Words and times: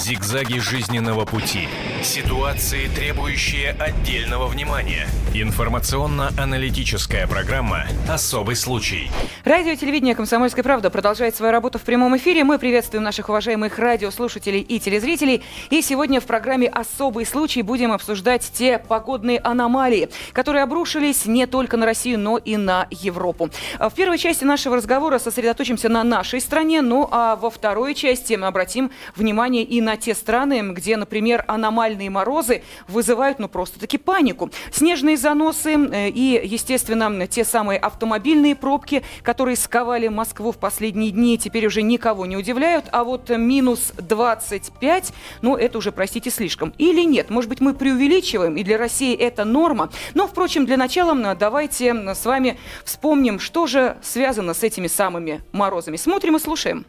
Зигзаги 0.00 0.58
жизненного 0.58 1.26
пути. 1.26 1.68
Ситуации, 2.02 2.88
требующие 2.88 3.72
отдельного 3.72 4.46
внимания. 4.46 5.06
Информационно-аналитическая 5.34 7.26
программа 7.26 7.84
«Особый 8.08 8.56
случай». 8.56 9.10
Радио 9.44 9.74
телевидение 9.74 10.14
«Комсомольская 10.14 10.64
правда» 10.64 10.88
продолжает 10.88 11.36
свою 11.36 11.52
работу 11.52 11.78
в 11.78 11.82
прямом 11.82 12.16
эфире. 12.16 12.44
Мы 12.44 12.58
приветствуем 12.58 13.04
наших 13.04 13.28
уважаемых 13.28 13.78
радиослушателей 13.78 14.60
и 14.60 14.80
телезрителей. 14.80 15.42
И 15.68 15.82
сегодня 15.82 16.18
в 16.20 16.24
программе 16.24 16.68
«Особый 16.68 17.26
случай» 17.26 17.60
будем 17.60 17.92
обсуждать 17.92 18.50
те 18.54 18.78
погодные 18.78 19.38
аномалии, 19.38 20.08
которые 20.32 20.62
обрушились 20.62 21.26
не 21.26 21.46
только 21.46 21.76
на 21.76 21.84
Россию, 21.84 22.20
но 22.20 22.38
и 22.38 22.56
на 22.56 22.88
Европу. 22.90 23.50
В 23.78 23.92
первой 23.94 24.16
части 24.16 24.44
нашего 24.44 24.76
разговора 24.76 25.18
сосредоточимся 25.18 25.90
на 25.90 26.04
нашей 26.04 26.40
стране, 26.40 26.80
ну 26.80 27.06
а 27.10 27.36
во 27.36 27.50
второй 27.50 27.94
части 27.94 28.32
мы 28.32 28.46
обратим 28.46 28.90
внимание 29.14 29.62
и 29.62 29.80
на 29.80 29.89
те 29.96 30.14
страны, 30.14 30.72
где, 30.72 30.96
например, 30.96 31.44
аномальные 31.46 32.10
морозы 32.10 32.62
вызывают 32.88 33.38
ну 33.38 33.48
просто-таки 33.48 33.98
панику. 33.98 34.50
Снежные 34.72 35.16
заносы 35.16 35.74
э, 35.74 36.08
и, 36.08 36.40
естественно, 36.42 37.26
те 37.26 37.44
самые 37.44 37.78
автомобильные 37.78 38.56
пробки, 38.56 39.02
которые 39.22 39.56
сковали 39.56 40.08
Москву 40.08 40.52
в 40.52 40.58
последние 40.58 41.10
дни, 41.10 41.38
теперь 41.38 41.66
уже 41.66 41.82
никого 41.82 42.26
не 42.26 42.36
удивляют. 42.36 42.86
А 42.92 43.04
вот 43.04 43.28
минус 43.30 43.92
25, 43.98 45.12
ну 45.42 45.56
это 45.56 45.78
уже, 45.78 45.92
простите, 45.92 46.30
слишком. 46.30 46.72
Или 46.78 47.02
нет? 47.02 47.30
Может 47.30 47.48
быть, 47.48 47.60
мы 47.60 47.74
преувеличиваем, 47.74 48.56
и 48.56 48.64
для 48.64 48.78
России 48.78 49.14
это 49.14 49.44
норма. 49.44 49.90
Но, 50.14 50.26
впрочем, 50.26 50.66
для 50.66 50.76
начала 50.76 51.10
давайте 51.34 52.14
с 52.14 52.24
вами 52.24 52.58
вспомним, 52.84 53.40
что 53.40 53.66
же 53.66 53.96
связано 54.02 54.54
с 54.54 54.62
этими 54.62 54.86
самыми 54.86 55.42
морозами. 55.52 55.96
Смотрим 55.96 56.36
и 56.36 56.38
слушаем. 56.38 56.84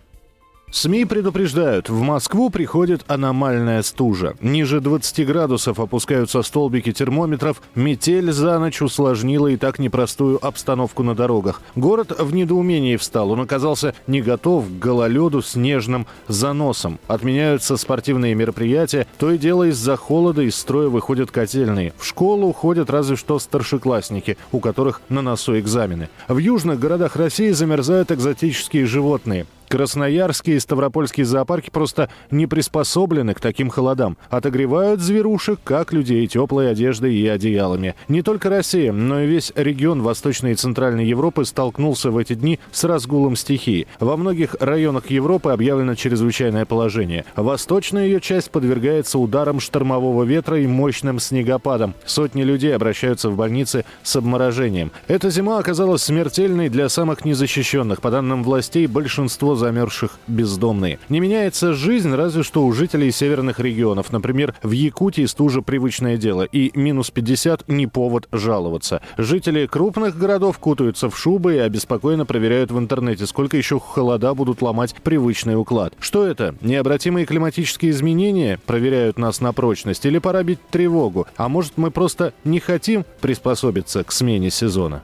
СМИ 0.71 1.03
предупреждают, 1.03 1.89
в 1.89 1.99
Москву 1.99 2.49
приходит 2.49 3.03
аномальная 3.07 3.81
стужа. 3.81 4.35
Ниже 4.39 4.79
20 4.79 5.27
градусов 5.27 5.81
опускаются 5.81 6.41
столбики 6.43 6.93
термометров. 6.93 7.61
Метель 7.75 8.31
за 8.31 8.57
ночь 8.57 8.81
усложнила 8.81 9.47
и 9.49 9.57
так 9.57 9.79
непростую 9.79 10.43
обстановку 10.43 11.03
на 11.03 11.13
дорогах. 11.13 11.61
Город 11.75 12.17
в 12.17 12.33
недоумении 12.33 12.95
встал. 12.95 13.31
Он 13.31 13.41
оказался 13.41 13.93
не 14.07 14.21
готов 14.21 14.65
к 14.65 14.79
гололеду 14.79 15.41
снежным 15.41 16.07
заносом. 16.29 16.99
Отменяются 17.07 17.75
спортивные 17.75 18.33
мероприятия. 18.33 19.07
То 19.19 19.31
и 19.31 19.37
дело 19.37 19.63
из-за 19.69 19.97
холода 19.97 20.41
из 20.41 20.55
строя 20.55 20.87
выходят 20.87 21.31
котельные. 21.31 21.93
В 21.97 22.05
школу 22.05 22.53
ходят 22.53 22.89
разве 22.89 23.17
что 23.17 23.39
старшеклассники, 23.39 24.37
у 24.53 24.61
которых 24.61 25.01
на 25.09 25.21
носу 25.21 25.59
экзамены. 25.59 26.07
В 26.29 26.37
южных 26.37 26.79
городах 26.79 27.17
России 27.17 27.51
замерзают 27.51 28.09
экзотические 28.09 28.85
животные. 28.85 29.45
Красноярские 29.71 30.57
и 30.57 30.59
Ставропольские 30.59 31.25
зоопарки 31.25 31.69
просто 31.69 32.09
не 32.29 32.45
приспособлены 32.45 33.33
к 33.33 33.39
таким 33.39 33.69
холодам. 33.69 34.17
Отогревают 34.29 34.99
зверушек, 34.99 35.61
как 35.63 35.93
людей, 35.93 36.27
теплой 36.27 36.69
одеждой 36.69 37.15
и 37.15 37.25
одеялами. 37.25 37.95
Не 38.09 38.21
только 38.21 38.49
Россия, 38.49 38.91
но 38.91 39.21
и 39.21 39.27
весь 39.27 39.53
регион 39.55 40.01
Восточной 40.01 40.51
и 40.51 40.55
Центральной 40.55 41.05
Европы 41.05 41.45
столкнулся 41.45 42.11
в 42.11 42.17
эти 42.17 42.33
дни 42.33 42.59
с 42.73 42.83
разгулом 42.83 43.37
стихии. 43.37 43.87
Во 44.01 44.17
многих 44.17 44.57
районах 44.59 45.09
Европы 45.09 45.51
объявлено 45.51 45.95
чрезвычайное 45.95 46.65
положение. 46.65 47.23
Восточная 47.37 48.07
ее 48.07 48.19
часть 48.19 48.51
подвергается 48.51 49.19
ударам 49.19 49.61
штормового 49.61 50.25
ветра 50.25 50.59
и 50.59 50.67
мощным 50.67 51.17
снегопадам. 51.17 51.93
Сотни 52.05 52.43
людей 52.43 52.75
обращаются 52.75 53.29
в 53.29 53.37
больницы 53.37 53.85
с 54.03 54.17
обморожением. 54.17 54.91
Эта 55.07 55.29
зима 55.29 55.59
оказалась 55.59 56.03
смертельной 56.03 56.67
для 56.67 56.89
самых 56.89 57.23
незащищенных. 57.23 58.01
По 58.01 58.11
данным 58.11 58.43
властей, 58.43 58.85
большинство 58.85 59.60
замерзших 59.61 60.17
бездомные. 60.27 60.97
Не 61.09 61.19
меняется 61.19 61.73
жизнь 61.73 62.13
разве 62.13 62.41
что 62.43 62.65
у 62.65 62.73
жителей 62.73 63.11
северных 63.11 63.59
регионов. 63.59 64.11
Например, 64.11 64.55
в 64.63 64.71
Якутии 64.71 65.25
стужа 65.25 65.61
привычное 65.61 66.17
дело, 66.17 66.43
и 66.43 66.71
минус 66.73 67.11
50 67.11 67.67
не 67.67 67.85
повод 67.85 68.27
жаловаться. 68.31 69.01
Жители 69.17 69.67
крупных 69.67 70.17
городов 70.17 70.57
кутаются 70.57 71.09
в 71.09 71.17
шубы 71.17 71.55
и 71.55 71.59
обеспокоенно 71.59 72.25
проверяют 72.25 72.71
в 72.71 72.79
интернете, 72.79 73.27
сколько 73.27 73.55
еще 73.55 73.79
холода 73.79 74.33
будут 74.33 74.63
ломать 74.63 74.95
привычный 74.95 75.55
уклад. 75.55 75.93
Что 75.99 76.25
это? 76.25 76.55
Необратимые 76.61 77.27
климатические 77.27 77.91
изменения 77.91 78.59
проверяют 78.65 79.19
нас 79.19 79.41
на 79.41 79.53
прочность 79.53 80.05
или 80.05 80.17
пора 80.17 80.41
бить 80.41 80.59
тревогу? 80.71 81.27
А 81.37 81.47
может 81.47 81.73
мы 81.77 81.91
просто 81.91 82.33
не 82.43 82.59
хотим 82.59 83.05
приспособиться 83.21 84.03
к 84.03 84.11
смене 84.11 84.49
сезона? 84.49 85.03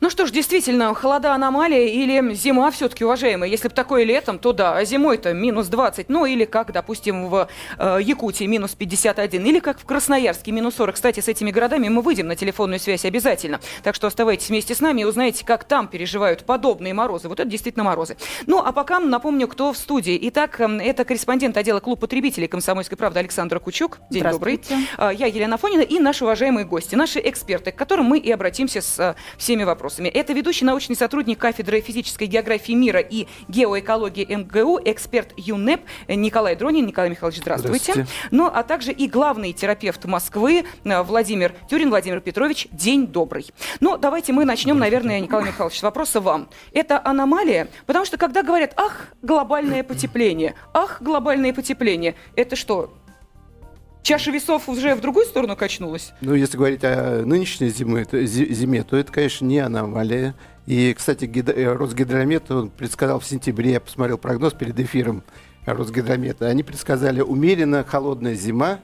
Ну 0.00 0.10
что 0.10 0.26
ж, 0.26 0.30
действительно, 0.30 0.92
холода 0.94 1.34
аномалия 1.34 1.86
или 1.86 2.34
зима 2.34 2.70
все-таки, 2.70 3.04
уважаемые. 3.04 3.50
Если 3.50 3.68
бы 3.68 3.74
такое 3.74 4.04
летом, 4.04 4.38
то 4.38 4.52
да, 4.52 4.76
а 4.76 4.84
зимой-то 4.84 5.32
минус 5.32 5.68
20. 5.68 6.08
Ну 6.08 6.26
или 6.26 6.44
как, 6.44 6.72
допустим, 6.72 7.28
в 7.28 7.48
э, 7.78 7.98
Якутии 8.02 8.44
минус 8.44 8.74
51. 8.74 9.44
Или 9.44 9.60
как 9.60 9.78
в 9.78 9.84
Красноярске 9.84 10.52
минус 10.52 10.76
40. 10.76 10.94
Кстати, 10.94 11.20
с 11.20 11.28
этими 11.28 11.50
городами 11.50 11.88
мы 11.88 12.02
выйдем 12.02 12.26
на 12.26 12.36
телефонную 12.36 12.80
связь 12.80 13.04
обязательно. 13.04 13.60
Так 13.82 13.94
что 13.94 14.06
оставайтесь 14.06 14.48
вместе 14.48 14.74
с 14.74 14.80
нами 14.80 15.02
и 15.02 15.04
узнаете, 15.04 15.44
как 15.44 15.64
там 15.64 15.86
переживают 15.88 16.44
подобные 16.44 16.94
морозы. 16.94 17.28
Вот 17.28 17.38
это 17.38 17.48
действительно 17.48 17.84
морозы. 17.84 18.16
Ну 18.46 18.58
а 18.58 18.72
пока 18.72 19.00
напомню, 19.00 19.48
кто 19.48 19.72
в 19.72 19.76
студии. 19.76 20.18
Итак, 20.28 20.60
эм, 20.60 20.80
это 20.80 21.04
корреспондент 21.04 21.56
отдела 21.56 21.80
клуб 21.80 22.00
потребителей 22.00 22.48
«Комсомольской 22.48 22.96
правды» 22.98 23.20
Александра 23.20 23.58
Кучук. 23.58 23.98
День 24.10 24.24
добрый. 24.24 24.60
А, 24.96 25.12
я 25.12 25.26
Елена 25.26 25.56
Фонина 25.56 25.82
и 25.82 25.98
наши 25.98 26.24
уважаемые 26.24 26.64
гости, 26.64 26.94
наши 26.94 27.20
эксперты, 27.20 27.70
к 27.70 27.76
которым 27.76 28.06
мы 28.06 28.18
и 28.18 28.30
обратимся 28.30 28.80
с 28.80 28.98
э, 28.98 29.14
всеми 29.36 29.62
вопросами 29.62 29.83
вопросами. 29.84 30.08
Это 30.08 30.32
ведущий 30.32 30.64
научный 30.64 30.96
сотрудник 30.96 31.38
кафедры 31.38 31.82
физической 31.82 32.26
географии 32.26 32.72
мира 32.72 33.00
и 33.00 33.26
геоэкологии 33.48 34.24
МГУ, 34.34 34.80
эксперт 34.82 35.34
ЮНЕП 35.36 35.82
Николай 36.08 36.56
Дронин. 36.56 36.86
Николай 36.86 37.10
Михайлович, 37.10 37.40
здравствуйте. 37.40 37.92
здравствуйте. 37.92 38.10
Ну, 38.30 38.50
а 38.52 38.62
также 38.62 38.92
и 38.92 39.06
главный 39.08 39.52
терапевт 39.52 40.06
Москвы 40.06 40.64
э, 40.84 41.02
Владимир 41.02 41.54
Тюрин. 41.68 41.90
Владимир 41.90 42.20
Петрович, 42.20 42.66
день 42.72 43.06
добрый. 43.06 43.46
Ну, 43.80 43.98
давайте 43.98 44.32
мы 44.32 44.46
начнем, 44.46 44.78
наверное, 44.78 45.20
Николай 45.20 45.48
Михайлович, 45.48 45.78
с 45.78 45.82
вопроса 45.82 46.22
вам. 46.22 46.48
Это 46.72 46.98
аномалия? 47.04 47.68
Потому 47.84 48.06
что 48.06 48.16
когда 48.16 48.42
говорят, 48.42 48.72
ах, 48.76 49.08
глобальное 49.20 49.82
потепление, 49.82 50.54
ах, 50.72 51.02
глобальное 51.02 51.52
потепление, 51.52 52.14
это 52.36 52.56
что, 52.56 52.94
чаша 54.04 54.30
весов 54.30 54.68
уже 54.68 54.94
в 54.94 55.00
другую 55.00 55.26
сторону 55.26 55.56
качнулась? 55.56 56.12
Ну, 56.20 56.34
если 56.34 56.56
говорить 56.56 56.84
о 56.84 57.24
нынешней 57.24 57.70
зиме, 57.70 58.04
то, 58.04 58.24
зиме, 58.24 58.84
то 58.84 58.96
это, 58.96 59.10
конечно, 59.10 59.44
не 59.46 59.58
аномалия. 59.58 60.34
И, 60.66 60.94
кстати, 60.94 61.24
гидро, 61.24 61.52
э, 61.54 61.72
Росгидромет 61.72 62.50
он 62.50 62.70
предсказал 62.70 63.18
в 63.18 63.24
сентябре, 63.24 63.72
я 63.72 63.80
посмотрел 63.80 64.18
прогноз 64.18 64.52
перед 64.52 64.78
эфиром 64.78 65.24
Росгидромета, 65.66 66.46
они 66.46 66.62
предсказали 66.62 67.20
умеренно 67.20 67.84
холодная 67.84 68.34
зима, 68.34 68.80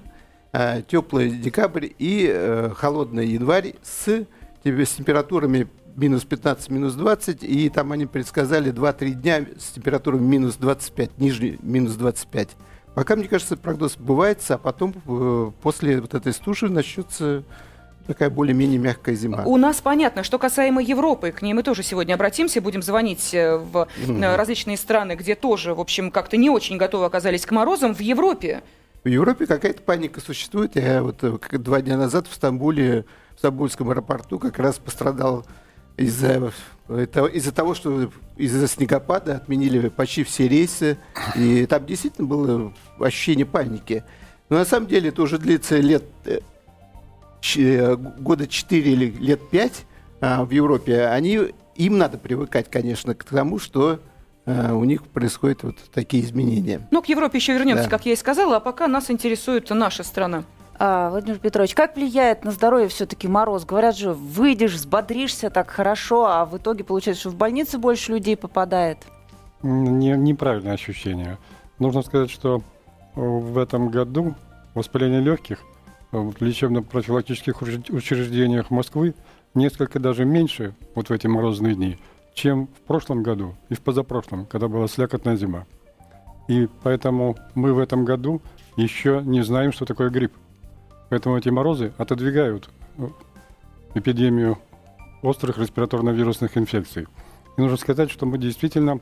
э, 0.52 0.82
теплый 0.88 1.30
декабрь 1.30 1.88
и 1.98 2.28
э, 2.30 2.70
холодный 2.76 3.28
январь 3.28 3.74
с, 3.82 4.26
с 4.64 4.90
температурами 4.90 5.68
минус 5.96 6.24
15, 6.24 6.70
минус 6.70 6.94
20, 6.94 7.42
и 7.42 7.68
там 7.68 7.92
они 7.92 8.06
предсказали 8.06 8.72
2-3 8.72 9.10
дня 9.12 9.46
с 9.58 9.70
температурой 9.70 10.20
минус 10.20 10.56
25, 10.56 11.18
ниже 11.18 11.58
минус 11.62 11.94
25. 11.94 12.50
Пока, 12.94 13.16
мне 13.16 13.28
кажется, 13.28 13.56
прогноз 13.56 13.96
бывается, 13.96 14.54
а 14.54 14.58
потом 14.58 14.94
э, 15.06 15.50
после 15.62 16.00
вот 16.00 16.14
этой 16.14 16.32
стужи 16.32 16.68
начнется 16.68 17.44
такая 18.06 18.30
более-менее 18.30 18.78
мягкая 18.78 19.14
зима. 19.14 19.44
У 19.46 19.56
нас 19.56 19.80
понятно. 19.80 20.24
Что 20.24 20.38
касаемо 20.38 20.82
Европы, 20.82 21.30
к 21.30 21.42
ней 21.42 21.54
мы 21.54 21.62
тоже 21.62 21.82
сегодня 21.82 22.14
обратимся, 22.14 22.60
будем 22.60 22.82
звонить 22.82 23.32
э, 23.32 23.56
в 23.56 23.86
mm 24.04 24.36
различные 24.36 24.76
страны, 24.76 25.12
где 25.12 25.34
тоже, 25.34 25.74
в 25.74 25.80
общем, 25.80 26.10
как-то 26.10 26.36
не 26.36 26.50
очень 26.50 26.76
готовы 26.76 27.04
оказались 27.04 27.46
к 27.46 27.52
морозам. 27.52 27.94
В 27.94 28.00
Европе 28.00 28.62
в 29.02 29.08
Европе 29.08 29.46
какая-то 29.46 29.82
паника 29.82 30.20
существует. 30.20 30.76
Я 30.76 31.02
вот 31.02 31.24
два 31.52 31.80
дня 31.80 31.96
назад 31.96 32.26
в 32.26 32.34
Стамбуле, 32.34 33.06
в 33.34 33.38
Стамбульском 33.38 33.88
аэропорту 33.88 34.38
как 34.38 34.58
раз 34.58 34.78
пострадал 34.78 35.46
из-за 35.96 36.52
это 36.88 37.26
из-за 37.26 37.52
того, 37.52 37.74
что 37.74 38.10
из-за 38.36 38.66
снегопада 38.66 39.36
отменили 39.36 39.88
почти 39.88 40.24
все 40.24 40.48
рейсы, 40.48 40.98
и 41.36 41.66
там 41.66 41.86
действительно 41.86 42.26
было 42.26 42.72
ощущение 42.98 43.46
паники. 43.46 44.02
Но 44.48 44.58
на 44.58 44.64
самом 44.64 44.88
деле 44.88 45.10
это 45.10 45.22
уже 45.22 45.38
длится 45.38 45.76
лет 45.78 46.04
э, 46.24 46.40
э, 47.56 47.96
года 47.96 48.48
4 48.48 48.92
или 48.92 49.10
лет 49.10 49.48
5 49.48 49.84
а, 50.20 50.44
в 50.44 50.50
Европе. 50.50 51.06
Они, 51.06 51.38
им 51.76 51.98
надо 51.98 52.18
привыкать, 52.18 52.68
конечно, 52.68 53.14
к 53.14 53.22
тому, 53.22 53.60
что 53.60 54.00
а, 54.46 54.74
у 54.74 54.84
них 54.84 55.04
происходят 55.04 55.62
вот 55.62 55.76
такие 55.92 56.24
изменения. 56.24 56.86
Ну, 56.90 57.00
к 57.02 57.08
Европе 57.08 57.38
еще 57.38 57.54
вернемся, 57.54 57.84
да. 57.84 57.90
как 57.90 58.06
я 58.06 58.12
и 58.12 58.16
сказала, 58.16 58.56
а 58.56 58.60
пока 58.60 58.88
нас 58.88 59.10
интересует 59.10 59.70
наша 59.70 60.02
страна. 60.02 60.44
А, 60.82 61.10
Владимир 61.10 61.38
Петрович, 61.38 61.74
как 61.74 61.94
влияет 61.94 62.42
на 62.42 62.52
здоровье 62.52 62.88
все-таки 62.88 63.28
мороз? 63.28 63.66
Говорят 63.66 63.98
же, 63.98 64.14
выйдешь, 64.14 64.72
взбодришься 64.72 65.50
так 65.50 65.68
хорошо, 65.68 66.24
а 66.24 66.46
в 66.46 66.56
итоге 66.56 66.84
получается, 66.84 67.20
что 67.20 67.30
в 67.30 67.34
больнице 67.34 67.76
больше 67.76 68.12
людей 68.12 68.34
попадает. 68.34 68.96
Не, 69.62 70.16
неправильное 70.16 70.72
ощущение. 70.72 71.36
Нужно 71.78 72.00
сказать, 72.00 72.30
что 72.30 72.62
э, 73.14 73.20
в 73.20 73.58
этом 73.58 73.90
году 73.90 74.34
воспаление 74.72 75.20
легких 75.20 75.58
в 76.12 76.40
лечебно-профилактических 76.40 77.60
учреждениях 77.60 78.70
Москвы 78.70 79.14
несколько 79.54 80.00
даже 80.00 80.24
меньше 80.24 80.74
вот 80.94 81.10
в 81.10 81.12
эти 81.12 81.26
морозные 81.26 81.74
дни, 81.74 81.98
чем 82.32 82.68
в 82.68 82.80
прошлом 82.86 83.22
году 83.22 83.54
и 83.68 83.74
в 83.74 83.82
позапрошлом, 83.82 84.46
когда 84.46 84.66
была 84.66 84.88
слякотная 84.88 85.36
зима. 85.36 85.66
И 86.48 86.68
поэтому 86.82 87.36
мы 87.54 87.74
в 87.74 87.78
этом 87.78 88.06
году 88.06 88.40
еще 88.76 89.20
не 89.22 89.42
знаем, 89.42 89.72
что 89.72 89.84
такое 89.84 90.08
грипп. 90.08 90.32
Поэтому 91.10 91.36
эти 91.36 91.48
морозы 91.50 91.92
отодвигают 91.98 92.70
э, 92.96 93.08
эпидемию 93.94 94.58
острых 95.22 95.58
респираторно-вирусных 95.58 96.56
инфекций. 96.56 97.06
И 97.56 97.60
нужно 97.60 97.76
сказать, 97.76 98.10
что 98.10 98.24
мы 98.26 98.38
действительно 98.38 99.00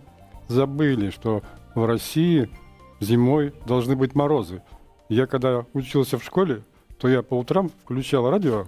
забыли, 0.48 1.10
что 1.10 1.42
в 1.74 1.84
России 1.86 2.50
зимой 2.98 3.54
должны 3.66 3.94
быть 3.94 4.14
морозы. 4.14 4.62
Я 5.08 5.26
когда 5.26 5.64
учился 5.74 6.18
в 6.18 6.24
школе, 6.24 6.62
то 6.98 7.08
я 7.08 7.22
по 7.22 7.34
утрам 7.34 7.70
включал 7.84 8.28
радио 8.28 8.66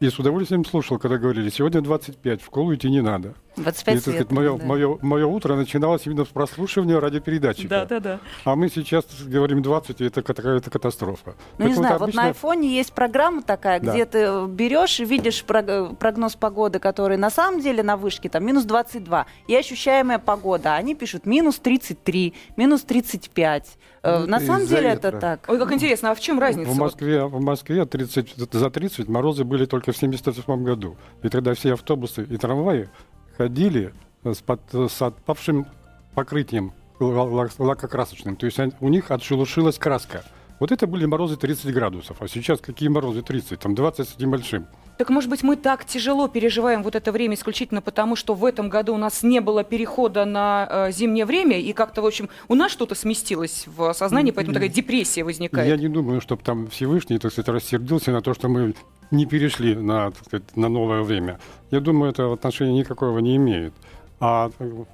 и 0.00 0.08
с 0.08 0.18
удовольствием 0.18 0.64
слушал, 0.64 0.98
когда 0.98 1.18
говорили, 1.18 1.48
сегодня 1.50 1.80
25, 1.80 2.40
в 2.40 2.46
школу 2.46 2.74
идти 2.74 2.90
не 2.90 3.00
надо. 3.00 3.34
25 3.56 3.94
И, 3.94 3.96
так 3.96 4.02
сказать, 4.02 4.20
лет. 4.20 4.30
мое, 4.32 4.56
да. 4.58 4.64
мое, 4.64 4.98
мое 5.02 5.26
утро 5.26 5.54
начиналось 5.54 6.06
именно 6.06 6.24
с 6.24 6.28
прослушивания 6.28 6.98
радиопередатчика. 7.00 7.68
Да, 7.68 7.84
да, 7.86 8.00
да. 8.00 8.20
А 8.44 8.56
мы 8.56 8.68
сейчас 8.68 9.04
говорим 9.24 9.62
20, 9.62 10.00
и 10.00 10.04
это 10.06 10.22
какая-то 10.22 10.70
катастрофа. 10.70 11.34
Ну, 11.58 11.66
не 11.66 11.74
Поэтому 11.74 11.74
знаю, 11.74 11.94
это 11.96 12.04
вот 12.06 12.14
на 12.14 12.24
айфоне 12.26 12.68
есть 12.76 12.92
программа 12.92 13.42
такая, 13.42 13.80
Да. 13.80 13.92
где 13.92 14.04
ты 14.06 14.46
берешь 14.46 15.00
и 15.00 15.04
видишь 15.04 15.44
прог- 15.44 15.96
прогноз 15.96 16.34
погоды, 16.36 16.78
который 16.78 17.16
на 17.16 17.30
самом 17.30 17.60
деле 17.60 17.82
на 17.82 17.96
вышке 17.96 18.28
там 18.28 18.44
минус 18.44 18.64
22, 18.64 19.26
и 19.46 19.54
ощущаемая 19.56 20.18
погода. 20.18 20.74
Они 20.74 20.94
пишут 20.94 21.26
минус 21.26 21.58
33, 21.58 22.34
минус 22.56 22.82
35. 22.82 23.78
Э, 24.02 24.18
Ну, 24.20 24.26
на 24.26 24.36
это 24.36 24.46
самом 24.46 24.66
деле 24.66 24.88
это 24.88 25.08
ветра. 25.08 25.20
так. 25.20 25.44
Ой, 25.48 25.58
как 25.58 25.72
интересно, 25.72 26.10
а 26.10 26.14
в 26.14 26.20
чем 26.20 26.38
разница? 26.38 26.70
В? 26.70 26.76
Москве, 26.76 27.24
в 27.24 27.40
Москве 27.40 27.84
30, 27.86 28.34
за 28.52 28.70
30 28.70 29.08
морозы 29.08 29.44
были 29.44 29.64
только 29.64 29.92
в 29.92 29.96
78 29.96 30.62
году. 30.64 30.96
И 31.22 31.28
тогда 31.28 31.54
все 31.54 31.72
автобусы 31.72 32.24
и 32.24 32.36
трамваи 32.36 32.90
ходили 33.36 33.92
с, 34.24 34.38
под- 34.42 34.72
с 34.90 35.02
отпавшим 35.02 35.66
покрытием 36.14 36.72
ла- 37.00 37.24
ла- 37.24 37.48
лакокрасочным. 37.58 38.36
То 38.36 38.46
есть 38.46 38.58
у 38.80 38.88
них 38.88 39.10
отшелушилась 39.10 39.78
краска. 39.78 40.24
Вот 40.60 40.70
это 40.72 40.86
были 40.86 41.04
морозы 41.04 41.36
30 41.36 41.72
градусов. 41.74 42.22
А 42.22 42.28
сейчас 42.28 42.60
какие 42.60 42.88
морозы 42.88 43.22
30? 43.22 43.58
Там 43.58 43.74
20 43.74 44.08
с 44.08 44.18
небольшим. 44.18 44.66
Так, 44.96 45.10
может 45.10 45.28
быть, 45.28 45.42
мы 45.42 45.56
так 45.56 45.84
тяжело 45.84 46.28
переживаем 46.28 46.82
вот 46.82 46.94
это 46.94 47.10
время 47.10 47.34
исключительно 47.34 47.82
потому, 47.82 48.14
что 48.14 48.34
в 48.34 48.44
этом 48.44 48.68
году 48.68 48.94
у 48.94 48.96
нас 48.96 49.22
не 49.22 49.40
было 49.40 49.64
перехода 49.64 50.24
на 50.24 50.68
э, 50.70 50.92
зимнее 50.92 51.26
время, 51.26 51.58
и 51.58 51.72
как-то, 51.72 52.00
в 52.02 52.06
общем, 52.06 52.28
у 52.48 52.54
нас 52.54 52.70
что-то 52.70 52.94
сместилось 52.94 53.64
в 53.66 53.92
сознании, 53.92 54.30
поэтому 54.30 54.54
такая 54.54 54.68
депрессия 54.68 55.24
возникает. 55.24 55.68
Я 55.68 55.76
не 55.76 55.88
думаю, 55.88 56.20
чтобы 56.20 56.42
там 56.42 56.68
Всевышний, 56.68 57.18
так 57.18 57.32
сказать, 57.32 57.48
рассердился 57.48 58.12
на 58.12 58.22
то, 58.22 58.34
что 58.34 58.48
мы 58.48 58.74
не 59.10 59.26
перешли 59.26 59.74
на, 59.74 60.12
так 60.12 60.24
сказать, 60.26 60.56
на 60.56 60.68
новое 60.68 61.02
время. 61.02 61.40
Я 61.70 61.80
думаю, 61.80 62.12
это 62.12 62.32
отношения 62.32 62.72
никакого 62.72 63.18
не 63.18 63.36
имеет. 63.36 63.74
А 64.20 64.50
э, 64.60 64.84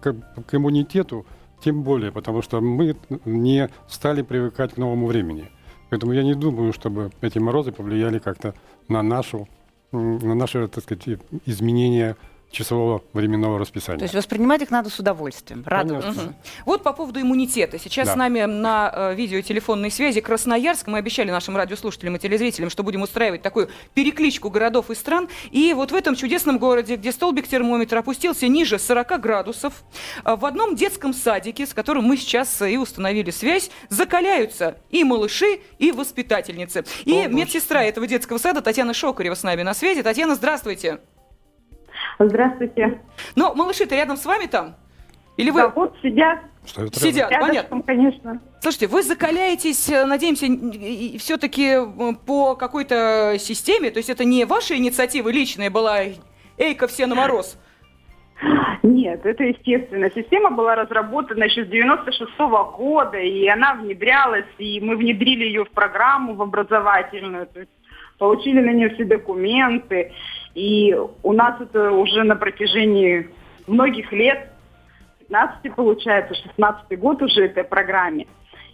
к, 0.00 0.14
к 0.46 0.54
иммунитету 0.54 1.26
тем 1.62 1.82
более, 1.82 2.10
потому 2.10 2.42
что 2.42 2.60
мы 2.60 2.96
не 3.24 3.68
стали 3.88 4.22
привыкать 4.22 4.74
к 4.74 4.76
новому 4.76 5.06
времени. 5.06 5.50
Поэтому 5.90 6.12
я 6.12 6.22
не 6.22 6.34
думаю, 6.34 6.72
чтобы 6.72 7.10
эти 7.20 7.38
морозы 7.38 7.70
повлияли 7.70 8.18
как-то 8.18 8.54
на 8.88 9.02
нашу, 9.02 9.48
на 9.92 10.34
наше, 10.34 10.68
так 10.68 10.84
сказать, 10.84 11.20
изменение 11.46 12.16
часового 12.54 13.02
временного 13.12 13.58
расписания. 13.58 13.98
То 13.98 14.04
есть 14.04 14.14
воспринимать 14.14 14.62
их 14.62 14.70
надо 14.70 14.88
с 14.90 14.98
удовольствием, 14.98 15.62
радоваться. 15.66 16.10
Мгм. 16.22 16.34
Вот 16.64 16.82
по 16.82 16.92
поводу 16.92 17.20
иммунитета. 17.20 17.78
Сейчас 17.78 18.08
Да. 18.08 18.14
с 18.14 18.16
нами 18.16 18.42
на 18.44 18.90
э, 18.94 19.14
видеотелефонной 19.14 19.90
связи 19.90 20.20
Красноярск. 20.20 20.86
Мы 20.86 20.98
обещали 20.98 21.30
нашим 21.30 21.56
радиослушателям 21.56 22.16
и 22.16 22.18
телезрителям, 22.18 22.70
что 22.70 22.82
будем 22.82 23.02
устраивать 23.02 23.42
такую 23.42 23.68
перекличку 23.94 24.50
городов 24.50 24.90
и 24.90 24.94
стран. 24.94 25.28
И 25.50 25.72
вот 25.74 25.92
в 25.92 25.94
этом 25.94 26.14
чудесном 26.14 26.58
городе, 26.58 26.96
где 26.96 27.12
столбик 27.12 27.48
термометра 27.48 27.98
опустился 27.98 28.46
ниже 28.48 28.78
40 28.78 29.18
градусов, 29.18 29.84
э, 30.24 30.36
в 30.36 30.44
одном 30.46 30.76
детском 30.76 31.12
садике, 31.12 31.66
с 31.66 31.74
которым 31.74 32.04
мы 32.04 32.16
сейчас 32.16 32.62
и 32.62 32.76
установили 32.78 33.30
связь, 33.30 33.70
закаляются 33.88 34.76
и 34.90 35.04
малыши, 35.04 35.60
и 35.78 35.92
воспитательницы. 35.92 36.84
И 37.04 37.26
медсестра 37.26 37.82
этого 37.82 38.06
детского 38.06 38.38
сада 38.38 38.60
Татьяна 38.62 38.94
Шокарева 38.94 39.34
с 39.34 39.42
нами 39.42 39.62
на 39.62 39.74
связи. 39.74 40.02
Татьяна, 40.02 40.34
здравствуйте. 40.34 41.00
Здравствуйте. 42.18 43.00
Но 43.36 43.54
малыши-то 43.54 43.94
рядом 43.94 44.16
с 44.16 44.24
вами 44.24 44.46
там? 44.46 44.74
Или 45.36 45.50
вы 45.50 45.62
Да, 45.62 45.68
вот 45.70 45.96
сидят, 46.02 46.40
Что 46.64 46.84
это 46.84 47.00
сидят? 47.00 47.28
Понятно. 47.30 47.52
рядышком, 47.54 47.82
конечно. 47.82 48.40
Слушайте, 48.60 48.86
вы 48.86 49.02
закаляетесь, 49.02 49.88
э, 49.90 50.04
надеемся, 50.04 50.46
все-таки 51.18 51.76
по 52.24 52.54
какой-то 52.54 53.36
системе, 53.38 53.90
то 53.90 53.98
есть 53.98 54.10
это 54.10 54.24
не 54.24 54.44
ваша 54.44 54.76
инициатива 54.76 55.28
личная 55.28 55.70
была, 55.70 56.00
эй-ка 56.56 56.86
все 56.86 57.06
на 57.06 57.14
мороз. 57.16 57.58
Нет, 58.82 59.24
это 59.24 59.44
естественно. 59.44 60.10
Система 60.14 60.50
была 60.50 60.74
разработана 60.76 61.44
еще 61.44 61.64
с 61.64 61.68
96 61.68 62.30
года, 62.76 63.18
и 63.18 63.46
она 63.48 63.74
внедрялась, 63.74 64.46
и 64.58 64.80
мы 64.80 64.96
внедрили 64.96 65.44
ее 65.44 65.64
в 65.64 65.70
программу, 65.70 66.34
в 66.34 66.42
образовательную, 66.42 67.46
то 67.46 67.60
есть 67.60 67.72
получили 68.18 68.60
на 68.60 68.70
нее 68.70 68.90
все 68.90 69.04
документы, 69.04 70.12
и 70.54 70.94
у 71.22 71.32
нас 71.32 71.60
это 71.60 71.90
уже 71.90 72.22
на 72.22 72.36
протяжении 72.36 73.28
многих 73.66 74.12
лет, 74.12 74.50
15 75.20 75.74
получается, 75.74 76.34
16 76.34 76.98
год 76.98 77.22
уже 77.22 77.46
этой 77.46 77.64
программе. 77.64 78.26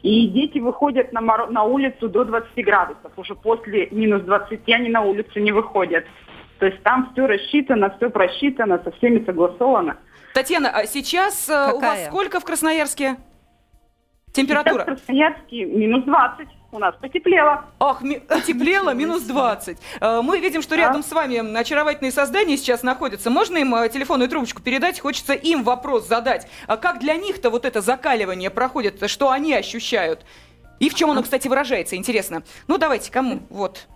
И 0.03 0.29
дети 0.29 0.59
выходят 0.59 1.13
на, 1.13 1.21
моро- 1.21 1.51
на 1.51 1.65
улицу 1.65 2.09
до 2.09 2.25
20 2.25 2.65
градусов. 2.65 3.13
Уже 3.17 3.35
после 3.35 3.89
минус 3.91 4.23
20 4.23 4.69
они 4.69 4.89
на 4.89 5.03
улицу 5.03 5.41
не 5.41 5.53
выходят. 5.53 6.05
То 6.59 6.67
есть 6.67 6.83
там 6.83 7.11
все 7.13 7.27
рассчитано, 7.27 7.95
все 7.97 8.11
просчитано, 8.11 8.81
со 8.83 8.91
всеми 8.93 9.25
согласовано. 9.25 9.97
Татьяна, 10.35 10.71
а 10.71 10.87
сейчас 10.87 11.49
э, 11.49 11.53
у 11.53 11.81
вас 11.81 11.99
Какая? 11.99 12.07
сколько 12.09 12.41
в 12.41 12.45
Красноярске? 12.45 13.05
Сейчас 13.05 13.19
в 14.29 14.33
Температура? 14.33 14.85
Красноярске 14.85 15.65
минус 15.65 16.05
20. 16.05 16.49
У 16.73 16.79
нас 16.79 16.95
потеплело. 17.01 17.65
Ах, 17.81 18.01
ми- 18.03 18.21
потеплело, 18.29 18.95
минус 18.95 19.23
20. 19.23 19.77
Э, 20.01 20.21
Мы 20.23 20.39
видим, 20.39 20.63
что 20.63 20.77
рядом 20.77 21.03
с 21.03 21.11
вами 21.11 21.57
очаровательные 21.59 22.13
создания 22.13 22.57
сейчас 22.57 22.83
находятся. 22.85 23.29
Можно 23.31 23.59
им 23.59 23.75
э, 23.75 23.89
телефонную 23.89 24.29
трубочку 24.29 24.63
передать? 24.63 25.01
Хочется 25.01 25.33
им 25.35 25.65
вопрос 25.65 26.07
задать. 26.07 26.47
А 26.69 26.77
как 26.77 27.01
для 27.01 27.17
них-то 27.17 27.51
вот 27.51 27.65
это 27.65 27.81
закаливание 27.81 28.51
проходит? 28.51 29.11
Что 29.11 29.31
они 29.31 29.53
ощущают? 29.55 30.25
И 30.79 30.89
в 30.89 30.95
чем 30.95 31.11
оно, 31.11 31.23
кстати, 31.25 31.49
выражается? 31.49 31.97
Интересно. 31.97 32.43
Ну, 32.69 32.79
давайте, 32.79 33.11
кому? 33.11 33.41
Вот. 33.51 33.87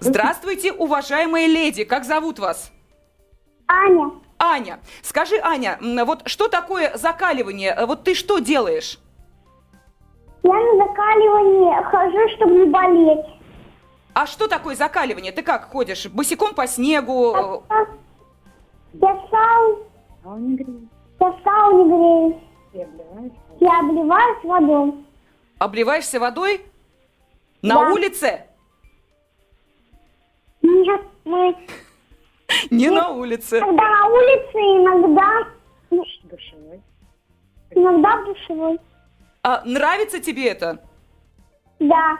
Здравствуйте, 0.00 0.72
уважаемая 0.72 1.46
леди. 1.46 1.84
Как 1.84 2.04
зовут 2.04 2.38
вас? 2.38 2.70
Аня, 3.66 4.10
Аня. 4.38 4.78
Скажи, 5.02 5.36
Аня, 5.42 5.78
м, 5.80 6.04
вот 6.04 6.22
что 6.28 6.48
такое 6.48 6.96
закаливание? 6.96 7.74
Э, 7.76 7.86
Вот 7.86 8.04
ты 8.04 8.14
что 8.14 8.38
делаешь? 8.40 8.98
Я 10.42 10.52
на 10.54 10.76
закаливание 10.86 11.82
хожу, 11.84 12.28
чтобы 12.36 12.52
не 12.54 12.66
болеть. 12.66 13.26
А 14.14 14.26
что 14.26 14.48
такое 14.48 14.74
закаливание? 14.74 15.32
Ты 15.32 15.42
как 15.42 15.70
ходишь? 15.70 16.06
Босиком 16.08 16.54
по 16.54 16.66
снегу? 16.66 17.34
Э, 17.34 17.86
Я 18.94 19.26
сау... 19.30 19.78
Я 21.20 21.30
в 21.30 21.40
сауне 21.44 22.34
греюсь. 22.72 23.32
Я 23.60 23.80
обливаюсь 23.80 24.44
водой. 24.44 24.94
Обливаешься 25.58 26.20
водой? 26.20 26.60
На 27.62 27.74
Да. 27.74 27.90
улице? 27.92 28.44
Нет, 30.62 31.00
мы 31.24 31.56
Не 32.70 32.90
на 32.90 33.10
улице. 33.10 33.60
когда 33.60 33.82
на 33.82 34.06
улице, 34.06 34.58
иногда... 34.58 35.46
Иногда 37.70 38.16
в 38.16 38.24
душевой. 38.26 38.80
А 39.42 39.62
нравится 39.64 40.20
тебе 40.20 40.48
это? 40.48 40.82
Да, 41.78 42.18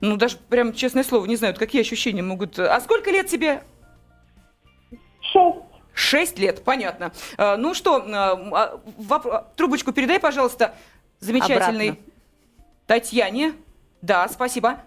Ну, 0.00 0.16
даже 0.16 0.36
прям, 0.36 0.72
честное 0.72 1.02
слово, 1.02 1.26
не 1.26 1.36
знаю, 1.36 1.54
вот 1.54 1.58
какие 1.58 1.80
ощущения 1.82 2.22
могут... 2.22 2.58
А 2.58 2.80
сколько 2.80 3.10
лет 3.10 3.26
тебе? 3.28 3.62
шесть. 5.20 5.58
Шесть 5.94 6.38
лет, 6.38 6.64
понятно. 6.64 7.12
А, 7.36 7.56
ну 7.56 7.74
что, 7.74 7.96
а, 7.96 8.32
а, 8.32 8.80
воп- 8.98 9.44
трубочку 9.56 9.92
передай, 9.92 10.18
пожалуйста, 10.18 10.74
замечательной 11.20 11.90
Обратно. 11.90 12.12
Татьяне. 12.86 13.54
Да, 14.00 14.26
спасибо. 14.28 14.80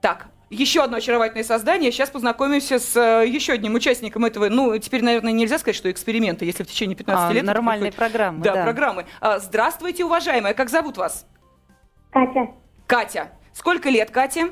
Так, 0.00 0.28
еще 0.50 0.82
одно 0.82 0.96
очаровательное 0.96 1.44
создание. 1.44 1.92
Сейчас 1.92 2.10
познакомимся 2.10 2.78
с 2.78 2.96
э, 2.96 3.26
еще 3.26 3.52
одним 3.52 3.74
участником 3.74 4.24
этого. 4.24 4.48
Ну, 4.48 4.76
теперь, 4.78 5.02
наверное, 5.02 5.32
нельзя 5.32 5.58
сказать, 5.58 5.76
что 5.76 5.90
эксперимента, 5.90 6.44
если 6.44 6.64
в 6.64 6.66
течение 6.66 6.96
15 6.96 7.30
А, 7.30 7.32
лет... 7.32 7.46
проходит. 7.46 7.94
программы, 7.94 8.42
Да, 8.42 8.54
да. 8.54 8.64
программы. 8.64 9.06
А, 9.20 9.38
здравствуйте, 9.38 10.04
уважаемая. 10.04 10.52
Как 10.54 10.68
зовут 10.68 10.96
вас? 10.96 11.26
Катя, 12.10 12.48
Катя. 12.86 13.30
Сколько 13.52 13.88
лет, 13.88 14.10
Кате? 14.10 14.48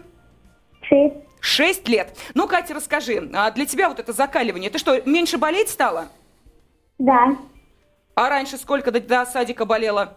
шесть. 0.83 1.15
Шесть 1.41 1.89
лет. 1.89 2.17
Ну, 2.35 2.47
Катя, 2.49 2.75
расскажи, 2.75 3.31
а 3.35 3.51
для 3.51 3.67
тебя 3.67 3.89
вот 3.89 3.99
это 3.99 4.13
закаливание, 4.13 4.71
ты 4.71 4.79
что, 4.79 5.01
меньше 5.05 5.39
болеть 5.39 5.69
стала? 5.69 6.09
Да. 6.99 7.37
А 8.15 8.29
раньше 8.29 8.57
сколько 8.57 8.91
до, 8.91 9.01
до 9.01 9.25
садика 9.27 9.65
болела? 9.65 10.15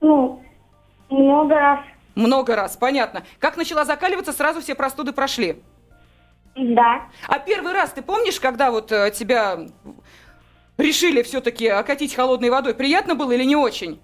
Ну, 0.00 0.42
много 1.10 1.54
раз. 1.54 1.80
Много 2.14 2.56
раз, 2.56 2.76
понятно. 2.76 3.22
Как 3.38 3.56
начала 3.56 3.84
закаливаться, 3.84 4.32
сразу 4.32 4.60
все 4.60 4.74
простуды 4.74 5.12
прошли. 5.12 5.62
Да. 6.54 7.06
А 7.28 7.38
первый 7.38 7.72
раз 7.72 7.90
ты 7.92 8.02
помнишь, 8.02 8.38
когда 8.38 8.70
вот 8.70 8.92
э, 8.92 9.10
тебя 9.12 9.60
решили 10.76 11.22
все-таки 11.22 11.66
окатить 11.68 12.14
холодной 12.14 12.50
водой. 12.50 12.74
Приятно 12.74 13.14
было 13.14 13.32
или 13.32 13.44
не 13.44 13.56
очень? 13.56 14.00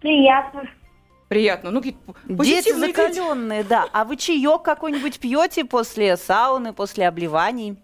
Приятно. 0.00 0.64
Приятно. 1.28 1.70
Ну, 1.70 1.78
какие 1.80 1.96
Дети 2.24 2.36
позитивные 2.36 2.88
дети. 2.88 2.96
закаленные, 2.96 3.64
да. 3.64 3.86
А 3.92 4.04
вы 4.04 4.16
чаек 4.16 4.62
какой-нибудь 4.62 5.20
пьете 5.20 5.64
после 5.64 6.16
сауны, 6.16 6.72
после 6.72 7.06
обливаний? 7.06 7.78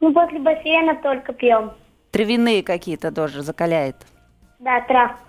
Ну, 0.00 0.12
после 0.12 0.40
бассейна 0.40 0.96
только 0.96 1.32
пьем. 1.32 1.72
Травяные 2.10 2.62
какие-то 2.62 3.12
тоже 3.12 3.42
закаляет. 3.42 3.96
Да, 4.58 4.80
травку. 4.82 5.25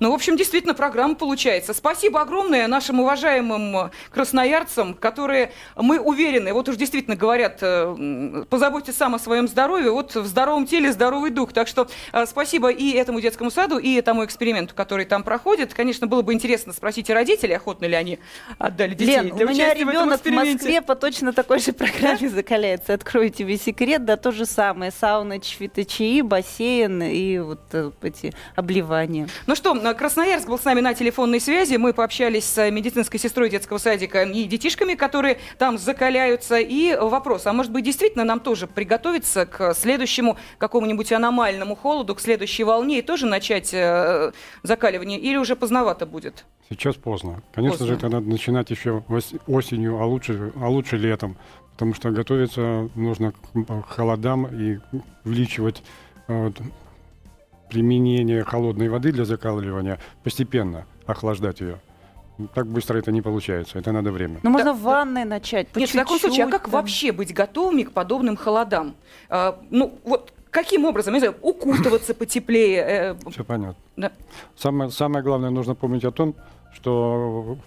Ну, 0.00 0.10
в 0.10 0.14
общем, 0.14 0.36
действительно, 0.36 0.74
программа 0.74 1.14
получается. 1.14 1.74
Спасибо 1.74 2.20
огромное 2.20 2.66
нашим 2.68 3.00
уважаемым 3.00 3.76
э, 3.76 3.90
красноярцам, 4.10 4.94
которые, 4.94 5.52
мы 5.76 5.98
уверены, 5.98 6.52
вот 6.52 6.68
уж 6.68 6.76
действительно 6.76 7.16
говорят, 7.16 7.58
э, 7.62 8.44
позаботьтесь 8.48 8.96
сам 8.96 9.14
о 9.14 9.18
своем 9.18 9.48
здоровье, 9.48 9.90
вот 9.90 10.14
в 10.14 10.26
здоровом 10.26 10.66
теле 10.66 10.92
здоровый 10.92 11.30
дух. 11.30 11.52
Так 11.52 11.66
что 11.68 11.88
э, 12.12 12.26
спасибо 12.26 12.70
и 12.70 12.92
этому 12.92 13.20
детскому 13.20 13.50
саду, 13.50 13.78
и 13.78 14.00
тому 14.00 14.24
эксперименту, 14.24 14.74
который 14.74 15.04
там 15.04 15.22
проходит. 15.22 15.74
Конечно, 15.74 16.06
было 16.06 16.22
бы 16.22 16.32
интересно 16.32 16.72
спросить 16.72 17.10
и 17.10 17.12
родителей, 17.12 17.56
охотно 17.56 17.86
ли 17.86 17.94
они 17.94 18.18
отдали 18.58 18.94
детей 18.94 19.14
Лен, 19.14 19.32
у 19.32 19.36
для 19.36 19.46
меня 19.46 19.68
в 19.68 19.70
этом 19.70 19.88
ребенок 19.88 20.12
в 20.12 20.16
эксперименте. 20.16 20.52
Москве 20.52 20.82
по 20.82 20.94
точно 20.94 21.32
такой 21.32 21.58
же 21.58 21.72
программе 21.72 22.28
закаляется. 22.28 22.94
Открою 22.94 23.30
тебе 23.30 23.56
секрет, 23.56 24.04
да, 24.04 24.16
то 24.16 24.32
же 24.32 24.46
самое. 24.46 24.92
Сауна, 24.92 25.40
чаи, 25.40 26.20
бассейн 26.20 27.02
и 27.02 27.38
вот 27.38 27.60
эти 28.02 28.32
обливания. 28.54 29.28
Ну 29.46 29.54
что, 29.54 29.74
Красноярск 29.94 30.48
был 30.48 30.58
с 30.58 30.64
нами 30.64 30.80
на 30.80 30.94
телефонной 30.94 31.40
связи. 31.40 31.76
Мы 31.76 31.92
пообщались 31.92 32.44
с 32.44 32.70
медицинской 32.70 33.20
сестрой 33.20 33.50
детского 33.50 33.78
садика 33.78 34.22
и 34.22 34.44
детишками, 34.44 34.94
которые 34.94 35.38
там 35.58 35.78
закаляются. 35.78 36.58
И 36.58 36.96
вопрос, 36.96 37.46
а 37.46 37.52
может 37.52 37.72
быть 37.72 37.84
действительно 37.84 38.24
нам 38.24 38.40
тоже 38.40 38.66
приготовиться 38.66 39.46
к 39.46 39.74
следующему 39.74 40.36
какому-нибудь 40.58 41.12
аномальному 41.12 41.76
холоду, 41.76 42.14
к 42.14 42.20
следующей 42.20 42.64
волне 42.64 42.98
и 42.98 43.02
тоже 43.02 43.26
начать 43.26 43.72
э, 43.72 44.32
закаливание? 44.62 45.18
Или 45.18 45.36
уже 45.36 45.56
поздновато 45.56 46.06
будет? 46.06 46.44
Сейчас 46.68 46.96
поздно. 46.96 47.42
Конечно 47.52 47.78
Поздно. 47.78 47.86
же, 47.86 47.94
это 47.94 48.08
надо 48.08 48.28
начинать 48.28 48.70
еще 48.70 49.02
осенью, 49.46 50.00
а 50.00 50.04
лучше, 50.04 50.52
а 50.60 50.68
лучше 50.68 50.96
летом. 50.96 51.36
Потому 51.72 51.94
что 51.94 52.10
готовиться 52.10 52.90
нужно 52.94 53.32
к 53.32 53.86
холодам 53.88 54.46
и 54.46 54.78
увеличивать 55.24 55.82
э, 56.26 56.50
применение 57.70 58.44
холодной 58.44 58.88
воды 58.88 59.12
для 59.12 59.24
закаливания 59.24 59.98
постепенно, 60.24 60.86
охлаждать 61.06 61.60
ее. 61.60 61.80
Так 62.54 62.66
быстро 62.68 62.98
это 62.98 63.10
не 63.10 63.20
получается, 63.20 63.78
это 63.78 63.90
надо 63.90 64.12
время. 64.12 64.38
Ну, 64.44 64.50
можно 64.50 64.72
в 64.72 64.80
ванной 64.82 65.24
начать, 65.24 65.68
по 65.68 65.78
Нет, 65.80 65.90
в 65.90 65.92
таком 65.92 66.18
случае, 66.20 66.44
а 66.46 66.50
как 66.50 66.62
там. 66.62 66.70
вообще 66.70 67.10
быть 67.10 67.34
готовыми 67.34 67.82
к 67.82 67.90
подобным 67.90 68.36
холодам? 68.36 68.94
А, 69.28 69.58
ну, 69.70 69.98
вот 70.04 70.32
каким 70.50 70.84
образом? 70.84 71.14
Я 71.14 71.20
не 71.20 71.26
знаю, 71.26 71.36
укутываться 71.42 72.14
потеплее? 72.14 72.84
э, 72.86 73.30
Все 73.30 73.42
понятно. 73.44 73.74
Да. 73.96 74.12
Самое, 74.56 74.90
самое 74.90 75.24
главное, 75.24 75.50
нужно 75.50 75.74
помнить 75.74 76.04
о 76.04 76.12
том, 76.12 76.36
что 76.72 77.58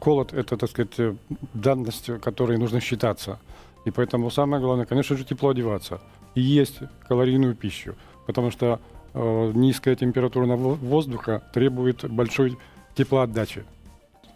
холод– 0.00 0.32
это, 0.34 0.58
так 0.58 0.68
сказать, 0.70 1.16
данность, 1.54 2.10
которой 2.20 2.58
нужно 2.58 2.80
считаться. 2.80 3.38
И 3.86 3.90
поэтому 3.90 4.30
самое 4.30 4.62
главное, 4.62 4.84
конечно 4.84 5.16
же, 5.16 5.24
тепло 5.24 5.48
одеваться 5.48 6.00
и 6.34 6.40
есть 6.42 6.78
калорийную 7.08 7.54
пищу, 7.54 7.94
потому 8.26 8.50
что 8.50 8.80
низкая 9.14 9.96
температура 9.96 10.46
воздуха 10.56 11.42
требует 11.52 12.08
большой 12.10 12.58
теплоотдачи. 12.94 13.64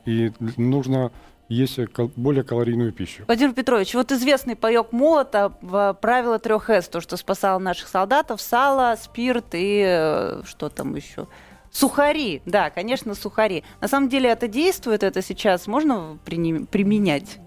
И 0.06 0.32
нужно 0.56 1.10
есть 1.48 1.78
более 2.16 2.44
калорийную 2.44 2.92
пищу. 2.92 3.24
Владимир 3.26 3.54
Петрович, 3.54 3.94
вот 3.94 4.12
известный 4.12 4.54
паек 4.54 4.92
молота, 4.92 5.52
в- 5.62 5.96
правило 6.00 6.38
трех 6.38 6.68
С, 6.68 6.88
то, 6.88 7.00
что 7.00 7.16
спасало 7.16 7.58
наших 7.58 7.88
солдатов, 7.88 8.40
сало, 8.40 8.96
спирт 9.02 9.46
и 9.54 9.82
э, 9.86 10.42
что 10.44 10.68
там 10.68 10.94
еще? 10.94 11.26
Сухари, 11.70 12.42
да, 12.46 12.70
конечно, 12.70 13.14
сухари. 13.14 13.64
На 13.80 13.88
самом 13.88 14.08
деле 14.08 14.30
это 14.30 14.48
действует, 14.48 15.02
это 15.02 15.22
сейчас 15.22 15.66
можно 15.66 16.18
применять? 16.24 17.38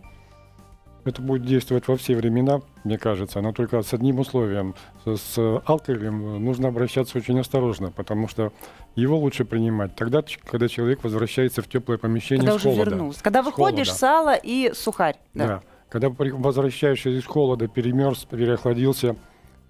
Это 1.04 1.22
будет 1.22 1.44
действовать 1.46 1.88
во 1.88 1.98
все 1.98 2.16
времена, 2.16 2.62
мне 2.84 2.98
кажется, 2.98 3.42
но 3.42 3.54
только 3.54 3.82
с 3.82 3.92
одним 3.94 4.20
условием. 4.20 4.76
С, 5.06 5.36
алкоголем 5.66 6.44
нужно 6.44 6.68
обращаться 6.68 7.18
очень 7.18 7.40
осторожно, 7.40 7.92
потому 7.92 8.28
что 8.28 8.54
его 8.96 9.18
лучше 9.18 9.44
принимать 9.46 9.96
тогда, 9.96 10.24
когда 10.46 10.68
человек 10.68 11.04
возвращается 11.04 11.62
в 11.64 11.68
теплое 11.68 11.98
помещение 11.98 12.46
Когда 12.46 12.54
с 12.54 12.56
уже 12.58 12.76
холода. 12.76 12.90
вернулся. 12.92 13.24
Когда 13.24 13.42
С 13.42 13.46
выходишь, 13.48 13.88
холода. 13.88 14.00
сало 14.00 14.36
и 14.36 14.72
сухарь. 14.74 15.16
Да. 15.34 15.48
Да. 15.48 15.62
Когда 15.90 16.10
возвращаешься 16.10 17.10
из 17.10 17.26
холода, 17.26 17.68
перемерз, 17.68 18.26
переохладился 18.26 19.16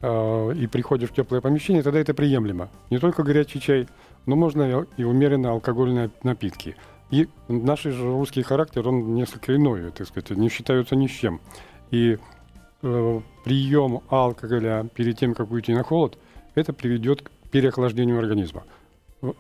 э, 0.01 0.53
и 0.55 0.67
приходишь 0.67 1.09
в 1.09 1.13
теплое 1.13 1.39
помещение, 1.41 1.81
тогда 1.81 2.00
это 2.00 2.13
приемлемо. 2.13 2.69
Не 2.89 3.00
только 3.00 3.23
горячий 3.23 3.59
чай, 3.61 3.88
но 4.25 4.35
можно 4.35 4.85
и 4.97 5.03
умеренно 5.03 5.51
алкогольные 5.51 6.11
напитки. 6.23 6.75
И 7.12 7.27
наш 7.50 7.82
же 7.84 8.03
русский 8.03 8.41
характер, 8.41 8.88
он 8.88 9.15
несколько 9.15 9.56
иной, 9.56 9.91
так 9.91 10.08
сказать, 10.08 10.30
не 10.32 10.50
считаются 10.50 10.96
ни 10.96 11.08
с 11.08 11.12
чем. 11.12 11.41
И 11.91 12.18
э, 12.82 13.22
прием 13.44 14.01
алкоголя 14.10 14.88
перед 14.96 15.20
тем, 15.20 15.34
как 15.36 15.51
уйти 15.51 15.74
на 15.74 15.84
холод, 15.84 16.18
это 16.56 16.72
приведет 16.74 17.22
к 17.22 17.32
переохлаждению 17.51 18.18
организма. 18.18 18.63
Э, 19.22 19.34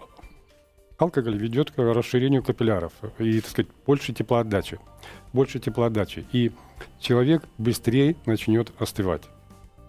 Алкоголь 1.01 1.35
ведет 1.35 1.71
к 1.71 1.79
расширению 1.79 2.43
капилляров 2.43 2.93
и, 3.17 3.41
так 3.41 3.49
сказать, 3.49 3.71
больше 3.87 4.13
теплоотдачи. 4.13 4.77
Больше 5.33 5.57
теплоотдачи. 5.57 6.27
И 6.31 6.51
человек 6.99 7.41
быстрее 7.57 8.15
начнет 8.27 8.71
остывать. 8.77 9.23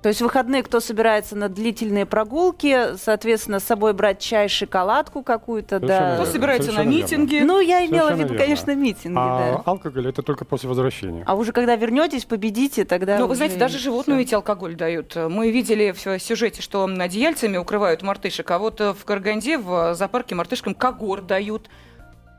То 0.02 0.08
есть 0.08 0.20
в 0.20 0.24
выходные, 0.24 0.64
кто 0.64 0.80
собирается 0.80 1.36
на 1.36 1.48
длительные 1.48 2.06
прогулки, 2.06 2.96
соответственно, 2.96 3.60
с 3.60 3.64
собой 3.64 3.92
брать 3.92 4.18
чай, 4.18 4.48
шоколадку 4.48 5.22
какую-то, 5.22 5.78
да. 5.78 6.14
Кто 6.16 6.26
собирается 6.26 6.72
на 6.72 6.78
совершенно 6.78 6.92
верно. 6.96 7.04
митинги? 7.04 7.38
Ну, 7.44 7.60
я 7.60 7.86
имела 7.86 7.88
в 7.88 7.92
Совершенно 8.08 8.16
виду, 8.16 8.32
верно. 8.34 8.38
конечно, 8.38 8.74
митинги, 8.74 9.16
А 9.16 9.38
да. 9.56 9.62
алкоголь 9.64 10.08
это 10.08 10.22
только 10.22 10.44
после 10.44 10.68
возвращения. 10.68 11.22
А 11.24 11.36
уже 11.36 11.52
когда 11.52 11.76
вернетесь, 11.76 12.24
победите, 12.24 12.84
тогда. 12.84 13.18
Ну, 13.18 13.28
вы 13.28 13.36
знаете, 13.36 13.56
даже 13.56 13.78
животным 13.78 14.18
ведь 14.18 14.32
алкоголь 14.32 14.74
дают. 14.74 15.14
Мы 15.14 15.52
видели 15.52 15.92
в 15.92 16.18
сюжете, 16.20 16.62
что 16.62 16.84
одеяльцами 16.84 17.56
укрывают 17.56 18.02
мартышек, 18.02 18.50
а 18.50 18.58
вот 18.58 18.80
э, 18.80 18.92
в 18.94 19.04
Караганде 19.04 19.56
в 19.58 19.94
зоопарке 19.94 20.34
мартышкам 20.34 20.74
когор 20.74 21.20
дают. 21.20 21.68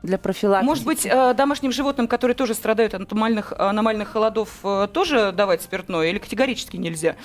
Для 0.04 0.18
профилактики. 0.18 0.66
Может 0.66 0.84
быть, 0.84 1.06
э, 1.06 1.34
домашним 1.34 1.72
животным, 1.72 2.06
которые 2.06 2.34
тоже 2.34 2.54
страдают 2.54 2.94
от 2.94 3.10
аномальных, 3.10 3.52
аномальных 3.52 4.08
холодов, 4.08 4.60
э, 4.62 4.88
тоже 4.92 5.32
давать 5.32 5.62
спиртное 5.62 6.10
или 6.10 6.18
категорически 6.18 6.76
нельзя? 6.76 7.16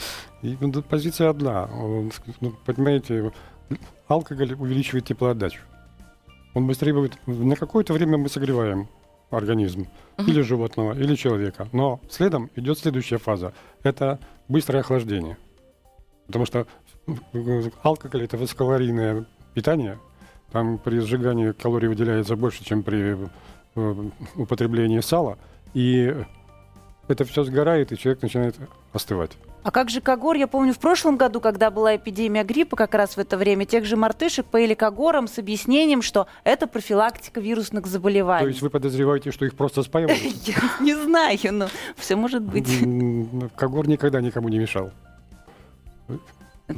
И, 0.41 0.57
ну, 0.59 0.81
позиция 0.81 1.29
одна. 1.29 1.65
Он, 1.65 2.12
ну, 2.41 2.53
понимаете, 2.65 3.31
алкоголь 4.07 4.53
увеличивает 4.53 5.05
теплоотдачу. 5.05 5.62
Он 6.53 6.65
быстрее 6.67 6.93
будет... 6.93 7.17
На 7.27 7.55
какое-то 7.55 7.93
время 7.93 8.17
мы 8.17 8.29
согреваем 8.29 8.88
организм. 9.29 9.88
Или 10.17 10.41
животного, 10.41 10.93
или 10.93 11.15
человека. 11.15 11.67
Но 11.71 12.01
следом 12.09 12.50
идет 12.55 12.79
следующая 12.79 13.17
фаза. 13.17 13.53
Это 13.83 14.19
быстрое 14.48 14.81
охлаждение. 14.81 15.38
Потому 16.27 16.45
что 16.45 16.67
э, 17.07 17.69
алкоголь– 17.83 18.24
это 18.25 18.38
высококалорийное 18.38 19.25
питание. 19.53 19.98
Там 20.51 20.77
при 20.77 21.00
сжигании 21.00 21.51
калорий 21.51 21.88
выделяется 21.88 22.36
больше, 22.36 22.63
чем 22.63 22.84
при 22.84 23.18
э, 23.75 23.96
употреблении 24.36 25.00
сала. 25.00 25.38
И 25.74 26.13
это 27.08 27.25
все 27.25 27.44
сгорает, 27.44 27.91
и 27.91 27.98
человек 27.98 28.22
начинает 28.22 28.56
остывать. 28.94 29.32
А 29.62 29.72
как 29.72 29.89
же 29.89 30.00
когор? 30.00 30.38
Я 30.38 30.48
помню, 30.48 30.74
в 30.74 30.79
прошлом 30.79 31.18
году, 31.18 31.41
когда 31.41 31.70
была 31.70 31.96
эпидемия 31.98 32.44
гриппа, 32.44 32.77
как 32.77 32.96
раз 32.96 33.18
в 33.18 33.20
это 33.20 33.36
время, 33.38 33.65
тех 33.65 33.84
же 33.86 33.98
мартышек 33.98 34.46
поили 34.46 34.74
когором 34.74 35.27
с 35.27 35.38
объяснением, 35.38 36.01
что 36.01 36.27
это 36.44 36.65
профилактика 36.65 37.41
вирусных 37.41 37.86
заболеваний. 37.86 38.46
То 38.46 38.50
есть 38.50 38.62
вы 38.62 38.70
подозреваете, 38.70 39.32
что 39.32 39.46
их 39.46 39.56
просто 39.56 39.84
спаивают? 39.84 40.20
Я 40.46 40.56
не 40.79 40.96
знаю, 40.96 41.38
но 41.51 41.68
все 41.98 42.15
может 42.15 42.41
быть. 42.41 42.82
М, 42.82 43.51
Когор 43.56 43.88
никогда 43.88 44.22
никому 44.22 44.48
не 44.48 44.58
мешал. 44.60 44.91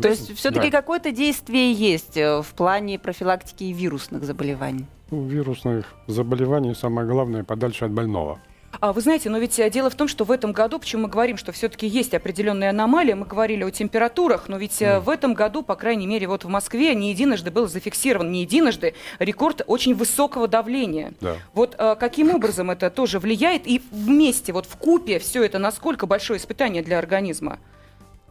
То 0.01 0.07
есть 0.07 0.35
все-таки 0.37 0.69
Да. 0.69 0.77
какое-то 0.79 1.11
действие 1.11 1.73
есть 1.73 2.15
э, 2.17 2.41
в 2.41 2.53
плане 2.53 2.97
профилактики 2.99 3.65
вирусных 3.65 4.23
заболеваний. 4.23 4.85
У 5.09 5.23
вирусных 5.23 5.85
заболеваний 6.07 6.73
самое 6.75 7.07
главное 7.07 7.43
подальше 7.43 7.85
от 7.85 7.91
больного. 7.91 8.39
А 8.79 8.93
вы 8.93 9.01
знаете, 9.01 9.29
но 9.29 9.37
ведь 9.37 9.59
э, 9.59 9.69
дело 9.69 9.89
в 9.89 9.95
том, 9.95 10.07
что 10.07 10.23
в 10.23 10.31
этом 10.31 10.53
году, 10.53 10.79
почему 10.79 11.03
мы 11.03 11.09
говорим, 11.09 11.35
что 11.35 11.51
все-таки 11.51 11.85
есть 11.87 12.13
определенные 12.13 12.69
аномалии, 12.69 13.13
мы 13.13 13.25
говорили 13.25 13.63
о 13.65 13.69
температурах, 13.69 14.47
но 14.47 14.57
ведь 14.57 14.81
э, 14.81 15.01
в 15.01 15.09
этом 15.09 15.33
году, 15.33 15.61
по 15.61 15.75
крайней 15.75 16.07
мере, 16.07 16.27
вот 16.27 16.45
в 16.45 16.47
Москве 16.47 16.95
не 16.95 17.11
единожды 17.11 17.51
был 17.51 17.67
зафиксирован, 17.67 18.31
не 18.31 18.43
единожды, 18.43 18.93
рекорд 19.19 19.61
очень 19.67 19.93
высокого 19.93 20.47
давления. 20.47 21.13
Да. 21.19 21.35
Вот 21.53 21.75
э, 21.77 21.95
каким 21.99 22.33
образом 22.33 22.71
это 22.71 22.89
тоже 22.89 23.19
влияет 23.19 23.67
и 23.67 23.81
вместе, 23.91 24.53
вот 24.53 24.65
в 24.65 24.77
купе 24.77 25.19
все 25.19 25.43
это, 25.43 25.59
насколько 25.59 26.05
большое 26.05 26.39
испытание 26.39 26.81
для 26.81 26.97
организма? 26.97 27.59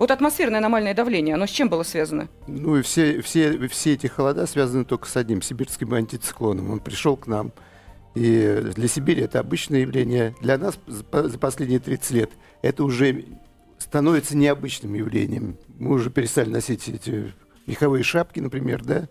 Вот 0.00 0.10
атмосферное 0.10 0.60
аномальное 0.60 0.94
давление, 0.94 1.34
оно 1.34 1.46
с 1.46 1.50
чем 1.50 1.68
было 1.68 1.82
связано? 1.82 2.30
Ну 2.46 2.78
и 2.78 2.82
все, 2.82 3.20
все, 3.20 3.68
все 3.68 3.92
эти 3.92 4.06
холода 4.06 4.46
связаны 4.46 4.86
только 4.86 5.06
с 5.06 5.14
одним 5.14 5.42
сибирским 5.42 5.92
антициклоном. 5.92 6.70
Он 6.70 6.80
пришел 6.80 7.18
к 7.18 7.26
нам. 7.26 7.52
И 8.14 8.62
для 8.74 8.88
Сибири 8.88 9.20
это 9.20 9.40
обычное 9.40 9.80
явление. 9.80 10.34
Для 10.40 10.56
нас 10.56 10.78
за 10.86 11.04
по- 11.04 11.28
за 11.28 11.38
последние 11.38 11.80
30 11.80 12.10
лет 12.12 12.30
это 12.62 12.82
уже 12.82 13.26
становится 13.78 14.38
необычным 14.38 14.94
явлением. 14.94 15.58
Мы 15.78 15.90
уже 15.90 16.08
перестали 16.08 16.48
носить 16.48 16.88
эти 16.88 17.34
меховые 17.66 18.02
шапки, 18.02 18.40
например, 18.40 18.82
да? 18.82 19.06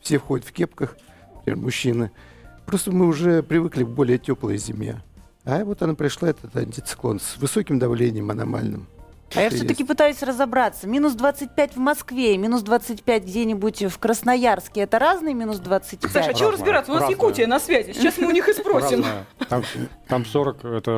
Все 0.00 0.16
входят 0.16 0.46
в 0.46 0.52
кепках, 0.52 0.96
например, 1.34 1.58
мужчины. 1.58 2.12
Просто 2.64 2.92
мы 2.92 3.06
уже 3.06 3.42
привыкли 3.42 3.84
к 3.84 3.88
более 3.88 4.16
теплой 4.16 4.56
зиме. 4.56 5.02
А 5.44 5.62
вот 5.66 5.82
она 5.82 5.94
пришла, 5.94 6.30
этот 6.30 6.56
антициклон, 6.56 7.20
с 7.20 7.36
высоким 7.36 7.78
давлением 7.78 8.30
аномальным. 8.30 8.86
А 9.34 9.42
я 9.42 9.50
все-таки 9.50 9.84
пытаюсь 9.84 10.22
разобраться. 10.22 10.88
Минус 10.88 11.12
25 11.12 11.76
в 11.76 11.78
Москве 11.78 12.34
и 12.34 12.38
минус 12.38 12.62
25 12.62 13.22
где-нибудь 13.22 13.84
в 13.84 13.98
Красноярске. 13.98 14.80
Это 14.80 14.98
разные 14.98 15.34
минус 15.34 15.58
25? 15.58 16.10
Саша, 16.10 16.30
а 16.30 16.34
чего 16.34 16.50
разбираться? 16.50 16.90
У 16.90 16.94
нас 16.94 17.02
Разное. 17.02 17.16
Якутия 17.16 17.46
на 17.46 17.60
связи. 17.60 17.92
Сейчас 17.92 18.18
мы 18.18 18.26
у 18.26 18.30
них 18.32 18.48
и 18.48 18.52
спросим. 18.52 19.02
Разное. 19.04 19.26
Там, 19.48 19.62
там 20.08 20.24
40 20.26 20.64
это 20.64 20.90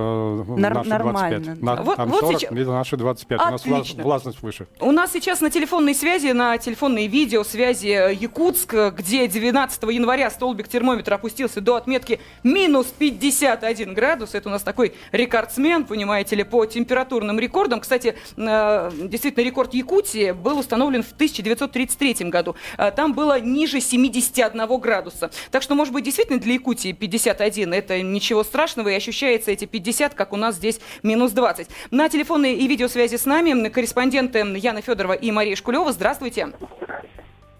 Нар- 0.56 0.74
наши 0.74 0.88
нормально, 0.88 1.38
25. 1.40 1.60
да. 1.60 1.66
На- 1.76 1.82
Вот- 1.82 1.96
там 1.96 2.08
вот 2.08 2.20
40 2.20 2.40
сейчас- 2.40 2.52
это 2.52 2.70
наши 2.70 2.96
25. 2.96 3.40
У 3.40 3.50
нас 3.50 3.60
Отлично. 3.60 4.02
властность 4.02 4.42
выше. 4.42 4.66
У 4.80 4.92
нас 4.92 5.12
сейчас 5.12 5.40
на 5.42 5.50
телефонной 5.50 5.94
связи, 5.94 6.28
на 6.32 6.56
телефонной 6.56 7.08
видеосвязи 7.08 7.88
э, 7.88 8.14
Якутск, 8.14 8.72
э, 8.74 8.90
где 8.96 9.28
12 9.28 9.90
января 9.90 10.30
столбик 10.30 10.68
термометра 10.68 11.16
опустился 11.16 11.60
до 11.60 11.76
отметки 11.76 12.18
минус 12.42 12.86
51 12.98 13.92
градус. 13.92 14.34
Это 14.34 14.48
у 14.48 14.52
нас 14.52 14.62
такой 14.62 14.94
рекордсмен, 15.12 15.84
понимаете 15.84 16.34
ли, 16.36 16.44
по 16.44 16.64
температурным 16.64 17.38
рекордам. 17.38 17.80
Кстати, 17.80 18.16
действительно, 18.36 19.44
рекорд 19.44 19.74
Якутии 19.74 20.32
был 20.32 20.58
установлен 20.58 21.02
в 21.02 21.12
1933 21.12 22.28
году. 22.30 22.56
Э, 22.78 22.90
Там 22.90 23.12
было 23.12 23.40
ниже 23.40 23.80
71 23.80 24.78
градуса. 24.78 25.30
Так 25.50 25.62
что, 25.62 25.74
может 25.74 25.92
быть, 25.92 26.04
действительно 26.04 26.38
для 26.38 26.54
Якутии 26.54 26.92
51 26.92 27.74
это 27.74 28.02
ничего 28.02 28.44
страшного, 28.44 28.88
и 28.88 28.94
ощущается 28.94 29.50
эти 29.50 29.64
50, 29.64 30.14
как 30.14 30.32
у 30.32 30.36
нас 30.36 30.56
здесь 30.56 30.80
минус 31.02 31.32
20. 31.32 31.68
На 31.90 32.08
телефонной 32.08 32.54
и 32.54 32.66
видеосвязи 32.66 33.16
с 33.16 33.26
нами 33.26 33.68
корреспонденты 33.68 34.38
Яна 34.56 34.82
Федорова 34.82 35.12
и 35.12 35.30
Мария 35.30 35.56
Шкулева. 35.56 35.92
Здравствуйте. 35.92 36.52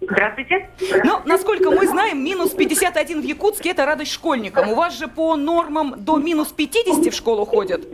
Здравствуйте. 0.00 0.68
Ну, 1.04 1.20
насколько 1.24 1.70
мы 1.70 1.86
знаем, 1.86 2.24
минус 2.24 2.50
51 2.50 3.20
в 3.20 3.24
Якутске– 3.24 3.70
это 3.70 3.86
радость 3.86 4.12
школьникам. 4.12 4.68
У 4.70 4.74
вас 4.74 4.98
же 4.98 5.06
по 5.06 5.36
нормам 5.36 5.94
до 5.96 6.16
минус 6.16 6.48
50 6.48 7.12
в 7.12 7.16
школу 7.16 7.44
ходят. 7.46 7.86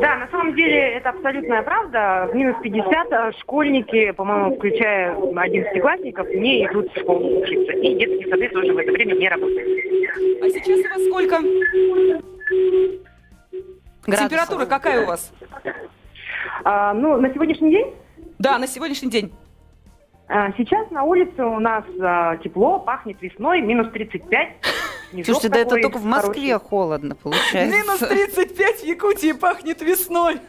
Да, 0.00 0.16
на 0.16 0.28
самом 0.30 0.54
деле 0.54 0.78
это 0.94 1.10
абсолютная 1.10 1.62
правда. 1.62 2.28
В 2.30 2.34
минус 2.34 2.56
50 2.62 3.12
а, 3.12 3.32
школьники, 3.32 4.10
по-моему, 4.12 4.56
включая 4.56 5.14
11-классников, 5.14 6.28
не 6.30 6.64
идут 6.66 6.92
в 6.92 7.00
школу 7.00 7.40
учиться. 7.42 7.72
И 7.72 7.94
детские 7.96 8.28
сады 8.28 8.48
тоже 8.48 8.72
в 8.72 8.78
это 8.78 8.92
время 8.92 9.14
не 9.14 9.28
работают. 9.28 9.68
А 10.42 10.48
сейчас 10.50 10.78
у 10.80 10.88
вас 10.88 11.04
сколько? 11.06 11.38
Градусов. 14.06 14.28
Температура 14.30 14.66
какая 14.66 15.02
у 15.04 15.06
вас? 15.06 15.32
А, 16.64 16.92
ну, 16.94 17.16
на 17.20 17.32
сегодняшний 17.32 17.70
день 17.70 17.94
Да, 18.38 18.58
на 18.58 18.66
сегодняшний 18.66 19.10
день. 19.10 19.32
а, 20.28 20.52
сейчас 20.56 20.90
на 20.90 21.04
улице 21.04 21.44
у 21.44 21.58
нас 21.60 21.84
а, 22.00 22.36
тепло, 22.38 22.78
пахнет 22.80 23.20
весной, 23.22 23.60
минус 23.60 23.88
35. 23.92 24.48
Снежок 25.12 25.26
Слушайте, 25.26 25.48
да 25.50 25.58
это 25.60 25.76
только 25.76 25.98
в 25.98 26.04
Москве 26.06 26.52
хороший. 26.54 26.68
холодно 26.68 27.14
получается. 27.14 27.76
Минус 27.76 27.98
35 27.98 28.80
в 28.80 28.84
Якутии 28.84 29.32
пахнет 29.32 29.82
весной. 29.82 30.40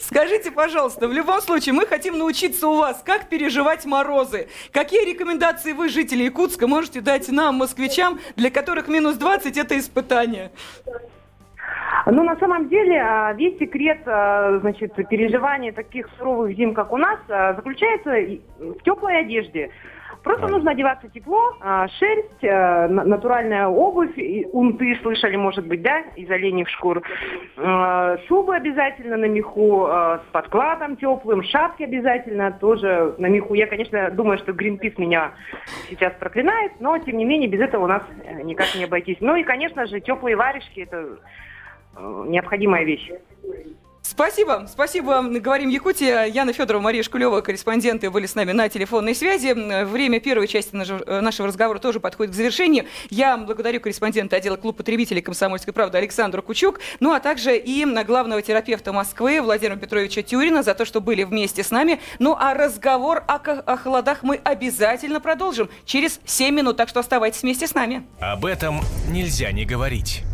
Скажите, 0.00 0.52
пожалуйста, 0.52 1.08
в 1.08 1.12
любом 1.12 1.40
случае, 1.40 1.72
мы 1.74 1.84
хотим 1.86 2.16
научиться 2.16 2.68
у 2.68 2.76
вас, 2.76 3.02
как 3.04 3.28
переживать 3.28 3.84
морозы. 3.84 4.48
Какие 4.72 5.04
рекомендации 5.10 5.72
вы, 5.72 5.88
жители 5.88 6.22
Якутска, 6.22 6.66
можете 6.66 7.00
дать 7.00 7.28
нам, 7.28 7.56
москвичам, 7.56 8.20
для 8.36 8.50
которых 8.50 8.86
минус 8.88 9.16
20– 9.16 9.56
это 9.58 9.76
испытание? 9.78 10.50
Ну, 12.06 12.22
на 12.22 12.36
самом 12.36 12.68
деле, 12.68 13.00
а, 13.00 13.32
весь 13.32 13.58
секрет, 13.58 14.02
а, 14.06 14.58
значит, 14.60 14.94
переживания 15.08 15.72
таких 15.72 16.08
суровых 16.18 16.56
зим, 16.56 16.74
как 16.74 16.92
у 16.92 16.96
нас, 16.96 17.18
а, 17.28 17.54
заключается 17.54 18.10
в 18.58 18.82
теплой 18.84 19.20
одежде. 19.20 19.70
Просто 20.24 20.48
нужно 20.48 20.70
одеваться 20.70 21.08
тепло, 21.08 21.54
а, 21.60 21.86
шерсть, 21.88 22.42
на- 22.42 23.04
натуральная 23.04 23.68
обувь, 23.68 24.16
унты, 24.52 24.98
слышали, 25.02 25.36
может 25.36 25.66
быть, 25.66 25.82
да, 25.82 26.00
из 26.16 26.30
оленьих 26.30 26.68
шкур. 26.70 27.02
А, 27.58 28.16
Шубы 28.26 28.56
обязательно 28.56 29.16
на 29.16 29.26
меху, 29.26 29.84
а, 29.86 30.18
с 30.26 30.32
подкладом 30.32 30.96
теплым, 30.96 31.42
шапки 31.42 31.82
обязательно 31.82 32.52
тоже 32.52 33.14
на 33.18 33.26
меху. 33.26 33.54
Я, 33.54 33.66
конечно, 33.66 34.10
думаю, 34.10 34.38
что 34.38 34.52
Гринпис 34.52 34.96
меня 34.98 35.32
сейчас 35.90 36.12
проклинает, 36.14 36.72
но, 36.80 36.96
тем 36.98 37.18
не 37.18 37.24
менее, 37.24 37.48
без 37.48 37.60
этого 37.60 37.84
у 37.84 37.88
нас 37.88 38.02
э, 38.24 38.42
никак 38.42 38.74
не 38.76 38.84
обойтись. 38.84 39.18
Ну 39.20 39.36
и, 39.36 39.42
конечно 39.42 39.86
же, 39.86 40.00
теплые 40.00 40.36
варежки– 40.36 40.80
это 40.90 41.18
э, 41.96 42.24
необходимая 42.28 42.84
вещь. 42.84 43.10
Спасибо, 44.06 44.68
спасибо. 44.70 45.22
Говорим 45.22 45.70
Якутия. 45.70 46.24
Яна 46.26 46.52
Федорова, 46.52 46.82
Мария 46.82 47.02
Шкулева, 47.02 47.40
корреспонденты 47.40 48.10
были 48.10 48.26
с 48.26 48.34
нами 48.34 48.52
на 48.52 48.68
телефонной 48.68 49.14
связи. 49.14 49.54
Время 49.84 50.20
первой 50.20 50.46
части 50.46 50.76
нашего 50.76 51.02
э, 51.06 51.20
нашего 51.20 51.48
разговора 51.48 51.78
тоже 51.78 52.00
подходит 52.00 52.34
к 52.34 52.36
завершению. 52.36 52.84
Я 53.08 53.38
благодарю 53.38 53.80
корреспондента 53.80 54.36
отдела 54.36 54.56
клуб 54.56 54.76
потребителей 54.76 55.22
«Комсомольской 55.22 55.72
правды» 55.72 55.96
Александру 55.96 56.42
Кучук, 56.42 56.80
ну 57.00 57.14
а 57.14 57.20
также 57.20 57.56
и 57.56 57.84
главного 58.04 58.42
терапевта 58.42 58.92
Москвы 58.92 59.40
Владимира 59.40 59.76
Петровича 59.76 60.20
Тюрина 60.20 60.62
за 60.62 60.74
то, 60.74 60.84
что 60.84 61.00
были 61.00 61.24
вместе 61.24 61.64
с 61.64 61.70
нами. 61.70 61.98
Ну 62.18 62.36
а 62.38 62.52
разговор 62.52 63.24
о, 63.26 63.36
о 63.36 63.76
холодах 63.78 64.22
мы 64.22 64.36
обязательно 64.36 65.18
продолжим 65.20 65.70
через 65.86 66.20
7 66.26 66.54
минут, 66.54 66.76
так 66.76 66.90
что 66.90 67.00
оставайтесь 67.00 67.42
вместе 67.42 67.66
с 67.66 67.74
нами. 67.74 68.06
Об 68.20 68.44
этом 68.44 68.82
нельзя 69.08 69.50
не 69.50 69.64
говорить. 69.64 70.24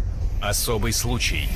Особый 0.42 0.92
случай. 0.92 1.48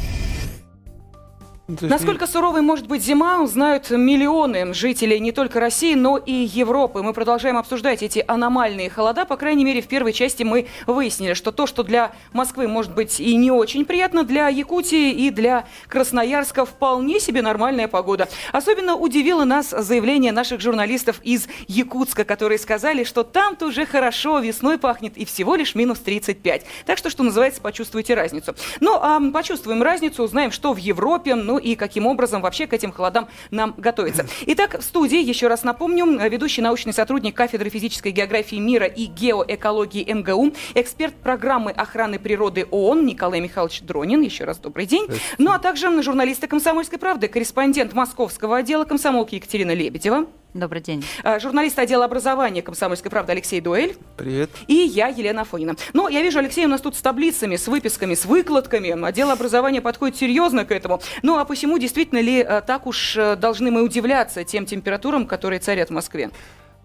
Ну, 1.66 1.76
есть 1.80 1.88
Насколько 1.88 2.26
суровой 2.26 2.60
может 2.60 2.86
быть 2.86 3.02
зима, 3.02 3.40
узнают 3.40 3.88
миллионы 3.88 4.74
жителей 4.74 5.18
не 5.18 5.32
только 5.32 5.60
России, 5.60 5.94
но 5.94 6.18
и 6.18 6.30
Европы. 6.30 7.02
Мы 7.02 7.14
продолжаем 7.14 7.56
обсуждать 7.56 8.02
эти 8.02 8.22
аномальные 8.28 8.90
холода. 8.90 9.24
По 9.24 9.38
крайней 9.38 9.64
мере, 9.64 9.80
в 9.80 9.86
первой 9.86 10.12
части 10.12 10.42
мы 10.42 10.66
выяснили, 10.86 11.32
что 11.32 11.52
то, 11.52 11.66
что 11.66 11.82
для 11.82 12.12
Москвы 12.34 12.68
может 12.68 12.94
быть 12.94 13.18
и 13.18 13.34
не 13.36 13.50
очень 13.50 13.86
приятно, 13.86 14.24
для 14.24 14.48
Якутии 14.48 15.10
и 15.10 15.30
для 15.30 15.64
Красноярска 15.88 16.66
вполне 16.66 17.18
себе 17.18 17.40
нормальная 17.40 17.88
погода. 17.88 18.28
Особенно 18.52 18.94
удивило 18.96 19.44
нас 19.44 19.70
заявление 19.70 20.32
наших 20.32 20.60
журналистов 20.60 21.18
из 21.22 21.48
Якутска, 21.66 22.24
которые 22.24 22.58
сказали, 22.58 23.04
что 23.04 23.22
там-то 23.22 23.68
уже 23.68 23.86
хорошо, 23.86 24.38
весной 24.38 24.76
пахнет 24.76 25.16
и 25.16 25.24
всего 25.24 25.54
лишь 25.54 25.74
минус 25.74 26.00
35. 26.00 26.66
Так 26.84 26.98
что, 26.98 27.08
что 27.08 27.22
называется, 27.22 27.62
почувствуйте 27.62 28.12
разницу. 28.12 28.54
Ну, 28.80 28.98
а 29.00 29.18
почувствуем 29.32 29.82
разницу, 29.82 30.24
узнаем, 30.24 30.50
что 30.50 30.74
в 30.74 30.76
Европе, 30.76 31.34
ну 31.34 31.53
и 31.58 31.74
каким 31.74 32.06
образом 32.06 32.42
вообще 32.42 32.66
к 32.66 32.72
этим 32.72 32.92
холодам 32.92 33.28
нам 33.50 33.74
готовиться. 33.76 34.26
Итак, 34.46 34.78
в 34.78 34.82
студии, 34.82 35.22
еще 35.22 35.48
раз 35.48 35.64
напомню, 35.64 36.06
ведущий 36.28 36.62
научный 36.62 36.92
сотрудник 36.92 37.36
кафедры 37.36 37.70
физической 37.70 38.12
географии 38.12 38.56
мира 38.56 38.86
и 38.86 39.06
геоэкологии 39.06 40.12
МГУ, 40.12 40.52
эксперт 40.74 41.14
программы 41.14 41.70
охраны 41.70 42.18
природы 42.18 42.66
ООН 42.70 43.06
Николай 43.06 43.40
Михайлович 43.40 43.82
Дронин. 43.82 44.22
Еще 44.22 44.44
раз 44.44 44.58
добрый 44.58 44.86
день. 44.86 45.06
Ну, 45.38 45.52
а 45.52 45.58
также 45.58 46.02
журналисты 46.02 46.46
«Комсомольской 46.46 46.98
правды», 46.98 47.28
корреспондент 47.28 47.92
московского 47.92 48.58
отдела 48.58 48.84
комсомолки 48.84 49.36
Екатерина 49.36 49.72
Лебедева, 49.72 50.26
Добрый 50.54 50.80
день. 50.80 51.04
а, 51.24 51.40
журналист 51.40 51.76
отдела 51.80 52.04
образования 52.04 52.62
«Комсомольской 52.62 53.10
правды» 53.10 53.32
Алексей 53.32 53.60
Дуэль 53.60 53.96
Привет. 54.16 54.50
и 54.68 54.74
я, 54.74 55.08
Елена 55.08 55.40
Афонина. 55.40 55.74
Но 55.94 56.08
я 56.08 56.22
вижу, 56.22 56.38
Алексей 56.38 56.64
у 56.64 56.68
нас 56.68 56.80
тут 56.80 56.94
с 56.94 57.00
таблицами, 57.02 57.56
с 57.56 57.66
выписками, 57.66 58.14
с 58.14 58.24
выкладками. 58.24 59.04
Отдел 59.04 59.32
образования 59.32 59.80
подходит 59.80 60.16
серьезно 60.16 60.64
к 60.64 60.70
этому. 60.70 61.02
Ну 61.24 61.38
а 61.38 61.44
посему, 61.44 61.76
действительно 61.78 62.20
ли 62.20 62.38
э, 62.38 62.62
так 62.64 62.86
уж 62.86 63.16
э, 63.16 63.34
должны 63.34 63.72
мы 63.72 63.82
удивляться 63.82 64.44
тем 64.44 64.64
температурам, 64.64 65.26
которые 65.26 65.58
царят 65.58 65.88
в 65.88 65.92
Москве? 65.92 66.30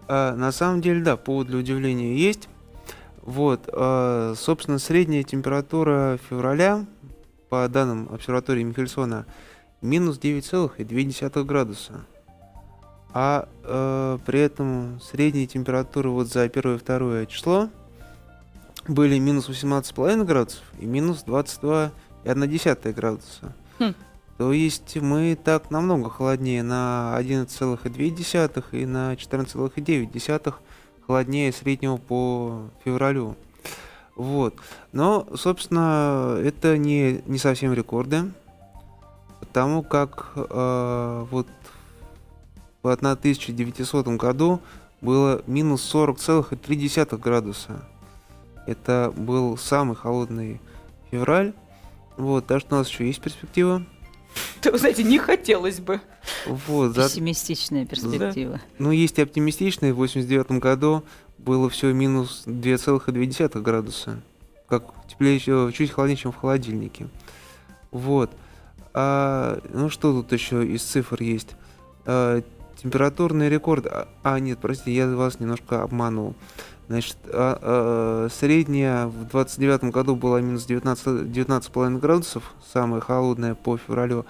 А, 0.08 0.34
на 0.34 0.50
самом 0.50 0.80
деле, 0.80 1.00
да, 1.02 1.16
повод 1.16 1.46
для 1.46 1.58
удивления 1.58 2.16
есть. 2.16 2.48
Вот, 3.22 3.68
а, 3.72 4.34
собственно, 4.36 4.80
средняя 4.80 5.22
температура 5.22 6.18
февраля, 6.28 6.86
по 7.48 7.68
данным 7.68 8.08
обсерватории 8.12 8.64
Михельсона, 8.64 9.26
минус 9.80 10.18
9,2 10.18 11.44
градуса. 11.44 12.04
А 13.12 13.48
э, 13.64 14.18
при 14.24 14.40
этом 14.40 15.00
средние 15.00 15.46
температуры 15.46 16.10
вот 16.10 16.28
за 16.28 16.48
первое 16.48 16.76
и 16.76 16.78
второе 16.78 17.26
число 17.26 17.68
были 18.86 19.18
минус 19.18 19.48
18,5 19.48 20.24
градусов 20.24 20.62
и 20.78 20.86
минус 20.86 21.24
22,1 21.26 22.92
градуса. 22.92 23.52
Хм. 23.78 23.94
То 24.38 24.52
есть 24.52 24.96
мы 24.96 25.36
так 25.42 25.70
намного 25.70 26.08
холоднее 26.08 26.62
на 26.62 27.14
11,2 27.18 28.64
и 28.72 28.86
на 28.86 29.14
14,9 29.14 30.54
холоднее 31.06 31.52
среднего 31.52 31.96
по 31.96 32.62
февралю. 32.84 33.36
Вот. 34.16 34.54
Но, 34.92 35.26
собственно, 35.34 36.38
это 36.42 36.78
не, 36.78 37.22
не 37.26 37.38
совсем 37.38 37.72
рекорды, 37.72 38.32
потому 39.40 39.82
как 39.82 40.32
э, 40.36 41.26
вот 41.30 41.48
в 42.82 42.88
1900 42.88 44.06
году 44.08 44.60
было 45.00 45.42
минус 45.46 45.82
40,3 45.94 47.18
градуса. 47.18 47.84
Это 48.66 49.12
был 49.16 49.56
самый 49.56 49.96
холодный 49.96 50.60
февраль. 51.10 51.54
Вот, 52.16 52.46
так 52.46 52.60
что 52.60 52.76
у 52.76 52.78
нас 52.78 52.88
еще 52.88 53.06
есть 53.06 53.20
перспектива. 53.20 53.84
Вы 54.64 54.78
знаете, 54.78 55.02
не 55.02 55.18
хотелось 55.18 55.80
бы. 55.80 56.00
Вот, 56.46 56.94
за- 56.94 57.04
Пессимистичная 57.04 57.86
перспектива. 57.86 58.60
Ну, 58.78 58.90
есть 58.92 59.18
и 59.18 59.22
оптимистичные. 59.22 59.92
В 59.92 59.96
89 59.96 60.60
году 60.60 61.02
было 61.38 61.68
все 61.70 61.92
минус 61.92 62.42
2,2 62.46 63.60
градуса. 63.60 64.20
Как 64.68 64.84
теплее, 65.08 65.34
еще 65.34 65.72
чуть 65.74 65.90
холоднее, 65.90 66.16
чем 66.16 66.32
в 66.32 66.36
холодильнике. 66.36 67.08
Вот. 67.90 68.30
А, 68.92 69.60
ну, 69.72 69.88
что 69.88 70.12
тут 70.12 70.32
еще 70.32 70.64
из 70.66 70.82
цифр 70.82 71.22
есть? 71.22 71.56
Температурный 72.82 73.48
рекорд... 73.48 73.86
А, 73.86 74.08
а, 74.22 74.38
нет, 74.38 74.58
простите, 74.60 74.94
я 74.94 75.06
вас 75.08 75.38
немножко 75.38 75.82
обманул. 75.82 76.34
Значит, 76.88 77.16
а, 77.26 77.58
а, 77.60 78.28
средняя 78.30 79.06
в 79.06 79.28
29 79.28 79.84
году 79.84 80.16
была 80.16 80.40
минус 80.40 80.64
19 80.64 81.26
19,5 81.26 81.98
градусов, 81.98 82.54
самая 82.72 83.00
холодная 83.00 83.54
по 83.54 83.76
февралю. 83.76 84.24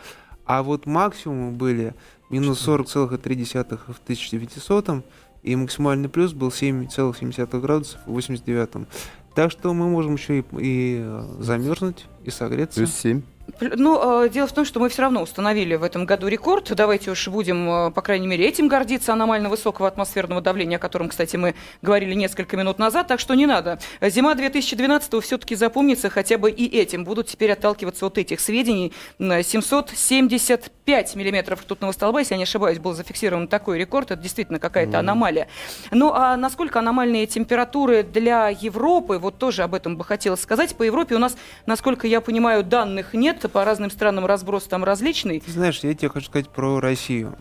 А 0.46 0.62
вот 0.62 0.86
максимумы 0.86 1.52
были 1.52 1.94
минус 2.28 2.66
40,3 2.66 3.78
в 3.86 4.00
1900 4.02 5.04
и 5.42 5.56
максимальный 5.56 6.08
плюс 6.08 6.32
был 6.32 6.48
7,7 6.48 7.60
градусов 7.60 8.00
в 8.04 8.10
89 8.10 8.86
Так 9.34 9.50
что 9.50 9.72
мы 9.72 9.88
можем 9.88 10.14
еще 10.14 10.40
и, 10.40 10.44
и 10.58 11.00
э, 11.02 11.36
замерзнуть, 11.38 12.06
и 12.24 12.30
согреться. 12.30 12.80
Плюс 12.80 12.92
7. 12.92 13.22
Ну, 13.60 14.24
э, 14.24 14.28
дело 14.28 14.46
в 14.46 14.52
том, 14.52 14.64
что 14.64 14.80
мы 14.80 14.88
все 14.88 15.02
равно 15.02 15.22
установили 15.22 15.74
в 15.74 15.82
этом 15.82 16.06
году 16.06 16.28
рекорд. 16.28 16.72
Давайте 16.74 17.10
уж 17.10 17.28
будем, 17.28 17.68
э, 17.68 17.90
по 17.90 18.02
крайней 18.02 18.26
мере, 18.26 18.46
этим 18.46 18.68
гордиться 18.68 19.12
аномально 19.12 19.48
высокого 19.48 19.88
атмосферного 19.88 20.40
давления, 20.40 20.76
о 20.76 20.80
котором, 20.80 21.08
кстати, 21.08 21.36
мы 21.36 21.54
говорили 21.82 22.14
несколько 22.14 22.56
минут 22.56 22.78
назад, 22.78 23.08
так 23.08 23.20
что 23.20 23.34
не 23.34 23.46
надо. 23.46 23.78
Зима 24.00 24.34
2012 24.34 25.20
все-таки 25.20 25.54
запомнится 25.56 26.10
хотя 26.10 26.38
бы 26.38 26.50
и 26.50 26.66
этим. 26.66 27.04
Будут 27.04 27.28
теперь 27.28 27.52
отталкиваться 27.52 28.06
от 28.06 28.18
этих 28.18 28.40
сведений. 28.40 28.92
М, 29.18 29.42
775 29.42 31.16
миллиметров 31.16 31.62
ртутного 31.62 31.92
столба, 31.92 32.20
если 32.20 32.34
я 32.34 32.38
не 32.38 32.44
ошибаюсь, 32.44 32.78
был 32.78 32.94
зафиксирован 32.94 33.48
такой 33.48 33.78
рекорд. 33.78 34.10
Это 34.10 34.20
действительно 34.20 34.58
какая-то 34.58 34.98
аномалия. 34.98 35.48
Ну, 35.90 36.12
а 36.12 36.36
насколько 36.36 36.78
аномальные 36.78 37.26
температуры 37.26 38.02
для 38.02 38.48
Европы, 38.48 39.18
вот 39.18 39.38
тоже 39.38 39.62
об 39.62 39.74
этом 39.74 39.96
бы 39.96 40.04
хотелось 40.04 40.40
сказать. 40.40 40.74
По 40.76 40.82
Европе 40.82 41.14
у 41.14 41.18
нас, 41.18 41.36
насколько 41.66 42.06
я 42.06 42.20
понимаю, 42.20 42.62
данных 42.62 43.14
нет, 43.14 43.39
по 43.48 43.64
разным 43.64 43.90
странам 43.90 44.26
разброс 44.26 44.64
там 44.64 44.84
различный. 44.84 45.40
Ты 45.40 45.50
знаешь, 45.50 45.80
я 45.80 45.94
тебе 45.94 46.08
хочу 46.08 46.26
сказать 46.26 46.48
про 46.48 46.80
Россию. 46.80 47.36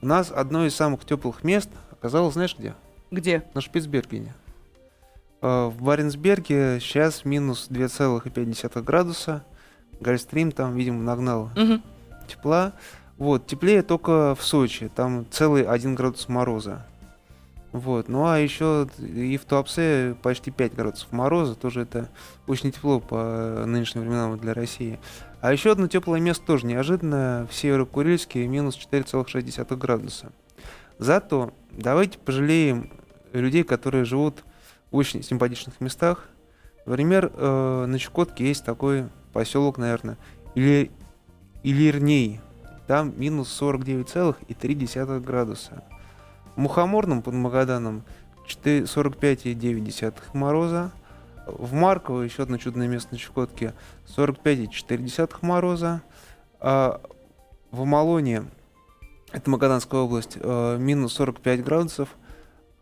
У 0.00 0.06
нас 0.06 0.30
одно 0.34 0.64
из 0.64 0.74
самых 0.74 1.04
теплых 1.04 1.42
мест 1.44 1.68
оказалось, 1.90 2.34
знаешь 2.34 2.54
где? 2.58 2.74
Где? 3.10 3.42
На 3.54 3.60
Шпицбергене. 3.60 4.34
Э, 5.42 5.66
В 5.66 5.82
Баренцберге 5.82 6.78
сейчас 6.80 7.24
минус 7.24 7.68
2,5 7.70 8.82
градуса. 8.82 9.44
Гольфстрим 10.00 10.52
там, 10.52 10.76
видимо, 10.76 11.02
нагнал 11.02 11.50
Мгм. 11.56 11.82
тепла. 12.28 12.72
Вот, 13.16 13.46
теплее 13.48 13.82
только 13.82 14.36
в 14.36 14.42
Сочи, 14.44 14.88
там 14.94 15.26
целый 15.30 15.64
1 15.64 15.96
градус 15.96 16.28
мороза. 16.28 16.86
Вот, 17.72 18.08
ну 18.08 18.26
а 18.26 18.38
еще 18.38 18.88
и 18.98 19.36
в 19.36 19.44
Туапсе 19.44 20.16
почти 20.22 20.50
5 20.50 20.74
градусов 20.74 21.12
мороза, 21.12 21.54
тоже 21.54 21.82
это 21.82 22.08
очень 22.46 22.72
тепло 22.72 22.98
по 22.98 23.64
нынешним 23.66 24.02
временам 24.02 24.38
для 24.38 24.54
России. 24.54 24.98
А 25.42 25.52
еще 25.52 25.72
одно 25.72 25.86
теплое 25.86 26.18
место 26.18 26.46
тоже 26.46 26.66
неожиданно, 26.66 27.46
в 27.50 27.54
Северо-Курильске 27.54 28.46
минус 28.46 28.78
4,6 28.92 29.76
градуса. 29.76 30.32
Зато 30.98 31.52
давайте 31.70 32.18
пожалеем 32.18 32.90
людей, 33.32 33.64
которые 33.64 34.04
живут 34.04 34.44
в 34.90 34.96
очень 34.96 35.22
симпатичных 35.22 35.80
местах. 35.80 36.26
Например, 36.86 37.30
э, 37.34 37.84
на 37.86 37.98
Чукотке 37.98 38.48
есть 38.48 38.64
такой 38.64 39.08
поселок, 39.32 39.76
наверное, 39.76 40.16
или 40.54 40.90
Илирней. 41.62 42.40
Там 42.86 43.12
минус 43.20 43.54
49,3 43.60 45.20
градуса. 45.20 45.84
В 46.58 46.60
Мухоморном 46.60 47.22
под 47.22 47.34
Магаданом 47.34 48.02
4 48.48 48.80
45,9 48.80 50.14
мороза. 50.32 50.90
В 51.46 51.72
Марково, 51.72 52.22
еще 52.22 52.42
одно 52.42 52.58
чудное 52.58 52.88
место 52.88 53.10
на 53.12 53.18
Чукотке, 53.18 53.74
45,4 54.16 55.36
мороза. 55.42 56.02
А 56.58 57.00
в 57.70 57.84
Малоне, 57.84 58.42
это 59.30 59.48
Магаданская 59.48 60.00
область, 60.00 60.36
э, 60.40 60.76
минус 60.80 61.12
45 61.12 61.62
градусов. 61.62 62.08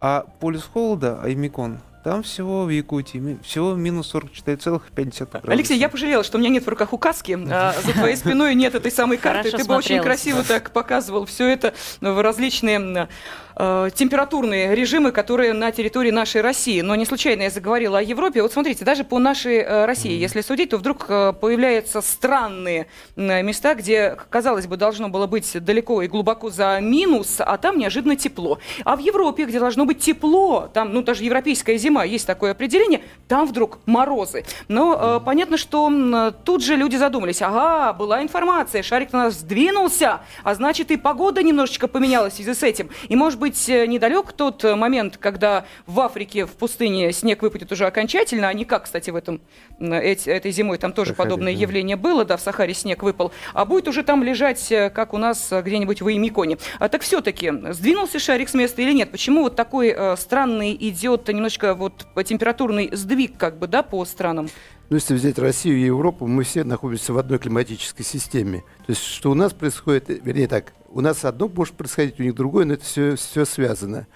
А 0.00 0.24
полюс 0.40 0.64
холода, 0.64 1.20
Аймикон, 1.20 1.80
там 2.02 2.22
всего 2.22 2.64
в 2.64 2.70
Якутии 2.70 3.38
всего 3.42 3.74
минус 3.74 4.14
44,5 4.14 5.32
градуса. 5.32 5.52
Алексей, 5.52 5.76
я 5.76 5.88
пожалела, 5.90 6.24
что 6.24 6.38
у 6.38 6.40
меня 6.40 6.50
нет 6.50 6.64
в 6.64 6.68
руках 6.68 6.92
указки, 6.92 7.36
а 7.50 7.74
за 7.84 7.92
твоей 7.92 8.16
спиной 8.16 8.54
нет 8.54 8.74
этой 8.74 8.90
самой 8.90 9.18
карты. 9.18 9.50
Хорошо 9.50 9.64
Ты 9.64 9.68
бы 9.68 9.74
очень 9.74 10.00
красиво 10.00 10.44
так 10.44 10.70
показывал 10.70 11.26
все 11.26 11.48
это 11.48 11.74
в 12.00 12.22
различные 12.22 13.08
э, 13.56 13.90
температурные 13.94 14.74
режимы, 14.74 15.12
которые 15.12 15.52
на 15.52 15.70
территории 15.72 16.10
нашей 16.10 16.40
России. 16.40 16.80
Но 16.80 16.94
не 16.94 17.04
случайно 17.04 17.42
я 17.42 17.50
заговорила 17.50 17.98
о 17.98 18.02
Европе. 18.02 18.42
Вот 18.42 18.52
смотрите, 18.52 18.84
даже 18.84 19.04
по 19.04 19.18
нашей 19.18 19.58
э, 19.58 19.84
России, 19.86 20.12
если 20.12 20.40
судить, 20.40 20.70
то 20.70 20.78
вдруг 20.78 21.06
э, 21.08 21.32
появляются 21.40 22.00
странные 22.00 22.86
э, 23.16 23.42
места, 23.42 23.74
где, 23.74 24.16
казалось 24.30 24.66
бы, 24.66 24.76
должно 24.76 25.08
было 25.08 25.26
быть 25.26 25.52
далеко 25.64 26.02
и 26.02 26.08
глубоко 26.08 26.50
за 26.50 26.78
минус, 26.80 27.36
а 27.38 27.56
там 27.56 27.78
неожиданно 27.78 28.16
тепло. 28.16 28.58
А 28.84 28.96
в 28.96 29.00
Европе, 29.00 29.44
где 29.44 29.58
должно 29.58 29.84
быть 29.84 30.00
тепло, 30.00 30.68
там, 30.72 30.92
ну, 30.92 31.02
даже 31.02 31.24
европейская 31.24 31.76
зима, 31.78 32.04
есть 32.04 32.26
такое 32.26 32.52
определение, 32.52 33.02
там 33.28 33.46
вдруг 33.46 33.78
морозы. 33.86 34.44
Но 34.68 35.18
э, 35.18 35.24
понятно, 35.24 35.56
что 35.56 36.32
тут 36.44 36.62
же 36.62 36.76
люди 36.76 36.96
задумались, 36.96 37.42
ага, 37.42 37.92
была 37.92 38.22
информация, 38.22 38.82
шарик 38.82 39.12
на 39.12 39.24
нас 39.24 39.34
сдвинулся, 39.34 40.20
а 40.42 40.54
значит 40.54 40.90
и 40.90 40.96
погода 40.96 41.42
немножечко 41.42 41.88
поменялась 41.88 42.34
в 42.34 42.36
связи 42.36 42.54
с 42.54 42.62
этим. 42.62 42.90
И, 43.08 43.16
может 43.16 43.38
быть, 43.38 43.45
э, 43.68 43.86
недалек 43.86 44.32
тот 44.32 44.64
э, 44.64 44.74
момент, 44.74 45.16
когда 45.16 45.64
в 45.86 46.00
Африке, 46.00 46.46
в 46.46 46.52
пустыне 46.52 47.12
снег 47.12 47.42
выпадет 47.42 47.72
уже 47.72 47.86
окончательно, 47.86 48.48
а 48.48 48.52
не 48.52 48.64
как, 48.64 48.84
кстати, 48.84 49.10
в 49.10 49.16
этом, 49.16 49.40
эти- 49.80 50.28
этой 50.28 50.50
зимой 50.50 50.78
там 50.78 50.92
тоже 50.92 51.10
Сахаре, 51.10 51.24
подобное 51.24 51.54
да. 51.54 51.60
явление 51.60 51.96
было, 51.96 52.24
да, 52.24 52.36
в 52.36 52.40
Сахаре 52.40 52.74
снег 52.74 53.02
выпал, 53.02 53.32
а 53.54 53.64
будет 53.64 53.88
уже 53.88 54.02
там 54.02 54.22
лежать, 54.22 54.70
э, 54.72 54.90
как 54.90 55.14
у 55.14 55.18
нас 55.18 55.52
где-нибудь 55.52 56.02
в 56.02 56.08
Ямиконе. 56.08 56.58
А 56.78 56.88
так 56.88 57.02
все-таки, 57.02 57.52
сдвинулся 57.70 58.18
шарик 58.18 58.48
с 58.48 58.54
места 58.54 58.82
или 58.82 58.92
нет? 58.92 59.10
Почему 59.10 59.42
вот 59.42 59.56
такой 59.56 59.94
э, 59.96 60.16
странный 60.16 60.76
идет 60.78 61.28
немножко 61.28 61.74
вот 61.74 62.06
температурный 62.24 62.90
сдвиг, 62.92 63.36
как 63.36 63.58
бы, 63.58 63.66
да, 63.66 63.82
по 63.82 64.04
странам? 64.04 64.48
Ну, 64.88 64.96
если 64.96 65.14
взять 65.14 65.38
Россию 65.38 65.78
и 65.78 65.86
Европу, 65.86 66.26
мы 66.26 66.44
все 66.44 66.62
находимся 66.62 67.12
в 67.12 67.18
одной 67.18 67.38
климатической 67.38 68.04
системе. 68.04 68.60
То 68.86 68.90
есть, 68.90 69.02
что 69.02 69.32
у 69.32 69.34
нас 69.34 69.52
происходит, 69.52 70.08
вернее 70.08 70.46
так, 70.46 70.74
у 70.90 71.00
нас 71.00 71.24
одно 71.24 71.48
может 71.48 71.74
происходить, 71.74 72.20
у 72.20 72.22
них 72.22 72.34
другое, 72.34 72.64
но 72.64 72.74
это 72.74 72.84
все, 72.84 73.16
все 73.16 73.44
связано. 73.44 74.06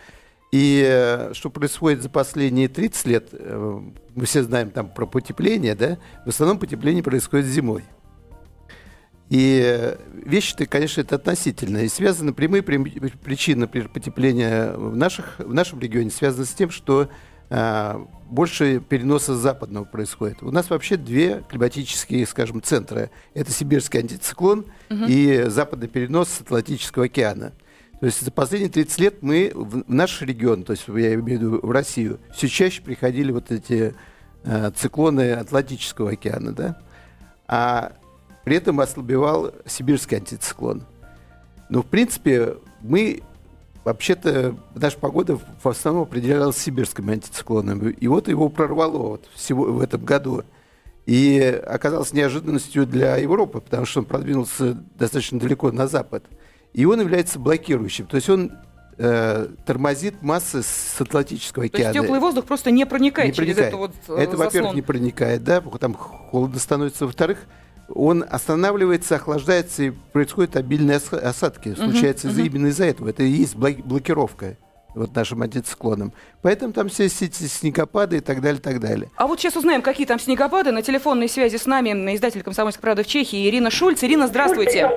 И 0.52 0.84
э, 0.86 1.32
что 1.34 1.50
происходит 1.50 2.02
за 2.02 2.08
последние 2.08 2.68
30 2.68 3.06
лет, 3.06 3.28
э, 3.32 3.80
мы 4.14 4.24
все 4.24 4.42
знаем 4.42 4.70
там 4.70 4.88
про 4.88 5.06
потепление, 5.06 5.74
да, 5.74 5.98
в 6.24 6.28
основном 6.28 6.58
потепление 6.58 7.02
происходит 7.02 7.46
зимой. 7.46 7.84
И 9.28 9.62
э, 9.64 9.96
вещи-то, 10.12 10.66
конечно, 10.66 11.00
это 11.00 11.16
относительно. 11.16 11.78
И 11.78 11.88
связаны 11.88 12.32
прямые 12.32 12.62
причины, 12.62 13.60
например, 13.62 13.88
потепления 13.88 14.72
в, 14.72 14.96
наших, 14.96 15.38
в 15.38 15.54
нашем 15.54 15.78
регионе 15.78 16.10
связаны 16.10 16.44
с 16.44 16.50
тем, 16.50 16.70
что 16.70 17.08
больше 17.50 18.80
переноса 18.80 19.34
с 19.34 19.38
западного 19.38 19.84
происходит. 19.84 20.42
У 20.42 20.52
нас 20.52 20.70
вообще 20.70 20.96
две 20.96 21.42
климатические, 21.48 22.24
скажем, 22.26 22.62
центра. 22.62 23.10
Это 23.34 23.50
сибирский 23.50 24.00
антициклон 24.00 24.66
и 24.88 25.46
западный 25.48 25.88
перенос 25.88 26.28
с 26.28 26.40
Атлантического 26.42 27.06
океана. 27.06 27.52
То 28.00 28.06
есть 28.06 28.22
за 28.22 28.30
последние 28.30 28.70
30 28.70 29.00
лет 29.00 29.22
мы 29.22 29.52
в 29.54 29.70
в 29.70 29.84
наш 29.90 30.22
регион, 30.22 30.64
то 30.64 30.72
есть 30.72 30.84
я 30.88 31.14
имею 31.14 31.22
в 31.22 31.28
виду 31.28 31.60
в 31.62 31.70
Россию, 31.70 32.18
все 32.34 32.48
чаще 32.48 32.80
приходили 32.82 33.30
вот 33.30 33.50
эти 33.50 33.94
э, 34.42 34.70
циклоны 34.74 35.32
Атлантического 35.32 36.12
океана, 36.12 36.52
да? 36.52 36.78
А 37.46 37.92
при 38.44 38.56
этом 38.56 38.80
ослабевал 38.80 39.52
сибирский 39.66 40.16
антициклон. 40.16 40.84
Но, 41.68 41.82
в 41.82 41.86
принципе, 41.86 42.56
мы 42.80 43.22
вообще-то, 43.84 44.56
наша 44.74 44.98
погода 44.98 45.38
в 45.62 45.66
основном 45.68 46.04
определялась 46.04 46.56
сибирским 46.58 47.08
антициклоном. 47.08 47.88
И 47.88 48.06
вот 48.08 48.28
его 48.28 48.48
прорвало 48.48 48.98
вот 48.98 49.28
всего 49.34 49.64
в 49.64 49.80
этом 49.80 50.04
году. 50.04 50.44
И 51.06 51.40
оказалось 51.66 52.12
неожиданностью 52.12 52.86
для 52.86 53.16
Европы, 53.16 53.60
потому 53.60 53.86
что 53.86 54.00
он 54.00 54.06
продвинулся 54.06 54.74
достаточно 54.96 55.40
далеко 55.40 55.72
на 55.72 55.88
запад. 55.88 56.24
И 56.72 56.84
он 56.84 57.00
является 57.00 57.38
блокирующим. 57.38 58.06
То 58.06 58.16
есть 58.16 58.28
он 58.28 58.52
э, 58.98 59.48
тормозит 59.66 60.22
массы 60.22 60.62
с 60.62 61.00
Атлантического 61.00 61.68
То 61.68 61.78
есть 61.78 61.88
океана. 61.88 62.06
теплый 62.06 62.20
воздух 62.20 62.44
просто 62.44 62.70
не 62.70 62.86
проникает 62.86 63.30
Не 63.30 63.34
через 63.34 63.56
проникает. 63.56 63.68
эту 63.74 63.78
вот 63.78 64.18
э, 64.18 64.22
Это, 64.22 64.36
во-первых, 64.36 64.74
не 64.74 64.82
проникает, 64.82 65.42
да, 65.42 65.56
потому 65.56 65.72
что 65.72 65.78
там 65.80 65.94
холодно 65.94 66.58
становится. 66.60 67.06
Во-вторых, 67.06 67.38
он 67.94 68.24
останавливается, 68.28 69.16
охлаждается, 69.16 69.82
и 69.84 69.90
происходят 69.90 70.56
обильные 70.56 70.96
ос- 70.98 71.12
осадки. 71.12 71.74
Случается 71.74 72.28
из-за- 72.28 72.42
именно 72.42 72.66
из-за 72.68 72.84
этого. 72.84 73.08
Это 73.08 73.22
и 73.22 73.28
есть 73.28 73.56
блок- 73.56 73.84
блокировка. 73.84 74.56
вот 74.92 75.14
нашим 75.14 75.40
антициклоном. 75.42 76.12
Поэтому 76.42 76.72
там 76.72 76.88
все 76.88 77.06
эти 77.06 77.44
снегопады 77.44 78.16
и 78.16 78.20
так 78.20 78.40
далее, 78.40 78.60
так 78.60 78.80
далее. 78.80 79.08
А 79.14 79.28
вот 79.28 79.38
сейчас 79.38 79.54
узнаем, 79.54 79.82
какие 79.82 80.04
там 80.04 80.18
снегопады. 80.18 80.72
На 80.72 80.82
телефонной 80.82 81.28
связи 81.28 81.58
с 81.58 81.66
нами 81.66 81.90
издатель 82.16 82.42
«Комсомольской 82.42 82.82
правды» 82.82 83.04
в 83.04 83.06
Чехии 83.06 83.48
Ирина 83.48 83.70
Шульц. 83.70 84.02
Ирина, 84.02 84.26
здравствуйте. 84.26 84.90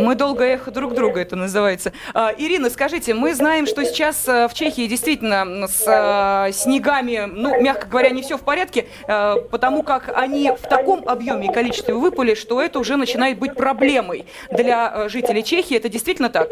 Мы 0.00 0.14
долго 0.14 0.44
эхо 0.44 0.70
друг 0.70 0.94
друга, 0.94 1.20
это 1.20 1.36
называется. 1.36 1.92
А, 2.14 2.32
Ирина, 2.36 2.70
скажите, 2.70 3.14
мы 3.14 3.34
знаем, 3.34 3.66
что 3.66 3.84
сейчас 3.84 4.28
а, 4.28 4.48
в 4.48 4.54
Чехии 4.54 4.86
действительно 4.86 5.66
с 5.66 5.84
а, 5.86 6.50
снегами, 6.52 7.28
ну, 7.30 7.60
мягко 7.60 7.86
говоря, 7.86 8.10
не 8.10 8.22
все 8.22 8.36
в 8.36 8.42
порядке, 8.42 8.86
а, 9.06 9.36
потому 9.50 9.82
как 9.82 10.10
они 10.14 10.50
в 10.50 10.66
таком 10.68 11.08
объеме 11.08 11.46
и 11.48 11.52
количестве 11.52 11.94
выпали, 11.94 12.34
что 12.34 12.60
это 12.62 12.78
уже 12.78 12.96
начинает 12.96 13.38
быть 13.38 13.54
проблемой 13.54 14.26
для 14.50 14.88
а, 14.88 15.08
жителей 15.08 15.42
Чехии. 15.44 15.76
Это 15.76 15.88
действительно 15.88 16.30
так? 16.30 16.48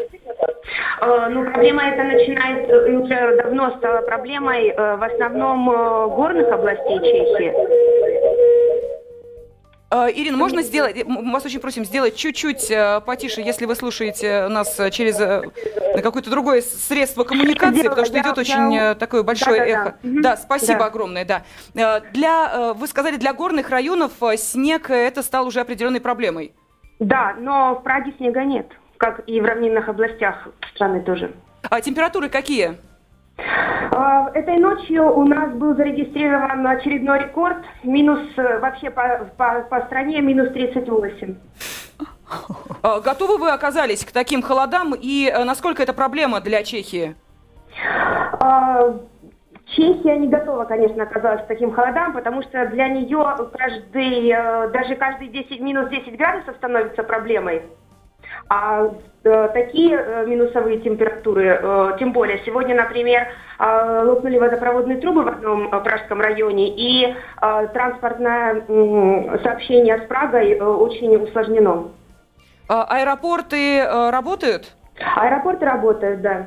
Э, 1.01 1.29
Ну, 1.29 1.45
проблема 1.45 1.83
эта 1.83 2.03
начинает 2.03 2.69
э, 2.69 2.91
и 2.91 2.95
уже 2.95 3.37
давно 3.37 3.75
стала 3.77 4.01
проблемой 4.01 4.69
э, 4.69 4.95
в 4.97 5.03
основном 5.03 5.69
э, 5.69 6.07
горных 6.15 6.47
областей 6.51 6.99
Чехии. 6.99 7.53
А, 9.91 10.07
Ирина, 10.11 10.37
можно 10.37 10.61
сделать, 10.61 11.03
мы 11.07 11.31
вас 11.31 11.43
очень 11.45 11.59
просим 11.59 11.83
сделать 11.83 12.15
чуть-чуть 12.15 12.69
э, 12.69 13.01
потише, 13.01 13.41
если 13.41 13.65
вы 13.65 13.75
слушаете 13.75 14.47
нас 14.47 14.79
э, 14.79 14.91
через 14.91 15.19
э, 15.19 15.41
какое-то 16.03 16.29
другое 16.29 16.61
средство 16.61 17.23
коммуникации, 17.23 17.87
потому 17.87 18.05
что 18.05 18.19
идет 18.19 18.37
очень 18.37 18.77
э, 18.77 18.93
такое 18.95 19.23
большое 19.23 19.61
эхо. 19.61 19.97
Да, 20.03 20.37
спасибо 20.37 20.85
огромное, 20.85 21.25
да. 21.25 21.43
Э, 21.73 22.01
Для, 22.13 22.51
э, 22.53 22.73
вы 22.73 22.85
сказали, 22.87 23.15
для 23.15 23.33
горных 23.33 23.71
районов 23.71 24.11
э, 24.21 24.37
снег 24.37 24.91
э, 24.91 24.93
это 24.93 25.23
стал 25.23 25.47
уже 25.47 25.59
определенной 25.59 26.01
проблемой. 26.01 26.53
Да, 26.99 27.35
но 27.39 27.73
в 27.75 27.81
Праге 27.83 28.13
снега 28.17 28.43
нет, 28.43 28.67
как 28.97 29.27
и 29.27 29.41
в 29.41 29.45
равнинных 29.45 29.89
областях 29.89 30.49
страны 30.75 31.01
тоже. 31.01 31.33
А 31.63 31.81
температуры 31.81 32.29
какие? 32.29 32.77
Э, 33.91 34.29
Этой 34.33 34.57
ночью 34.57 35.03
у 35.15 35.23
нас 35.25 35.51
был 35.53 35.75
зарегистрирован 35.75 36.65
очередной 36.67 37.19
рекорд, 37.19 37.57
минус 37.83 38.19
э, 38.37 38.59
вообще 38.59 38.89
по, 38.89 39.29
по- 39.37 39.61
по 39.69 39.81
стране 39.85 40.21
минус 40.21 40.49
38. 40.53 41.35
Э, 42.83 43.01
Готовы 43.03 43.37
вы 43.37 43.51
оказались 43.51 44.05
к 44.05 44.11
таким 44.11 44.41
холодам 44.41 44.93
и 44.99 45.29
э, 45.33 45.43
насколько 45.43 45.81
это 45.83 45.93
проблема 45.93 46.41
для 46.41 46.63
Чехии? 46.63 47.15
Э, 48.41 48.93
Чехия 49.75 50.17
не 50.17 50.27
готова, 50.27 50.65
конечно, 50.65 51.03
оказалась 51.03 51.43
к 51.43 51.47
таким 51.47 51.71
холодам, 51.71 52.13
потому 52.13 52.41
что 52.43 52.65
для 52.67 52.87
нее 52.87 53.35
каждый, 53.57 54.29
э, 54.31 54.69
даже 54.71 54.95
каждый 54.95 55.27
10, 55.29 55.59
минус 55.59 55.89
10 55.89 56.17
градусов 56.17 56.55
становится 56.57 57.03
проблемой. 57.03 57.63
А 58.49 58.89
э, 59.23 59.49
такие 59.53 59.95
э, 59.95 60.25
минусовые 60.25 60.79
температуры, 60.79 61.59
э, 61.61 61.91
тем 61.99 62.11
более, 62.13 62.41
сегодня, 62.45 62.75
например, 62.75 63.27
лопнули 63.59 64.37
водопроводные 64.37 64.97
трубы 64.99 65.23
в 65.23 65.27
одном 65.27 65.69
пражском 65.83 66.21
районе, 66.21 66.69
и 66.69 67.13
транспортное 67.73 68.63
сообщение 69.43 69.97
с 69.97 70.07
Прагой 70.07 70.57
очень 70.57 71.13
усложнено. 71.17 71.89
А 72.69 72.85
Аэропорты 72.85 73.83
работают? 73.83 74.77
Аэропорты 75.17 75.65
работают, 75.65 76.21
да. 76.21 76.45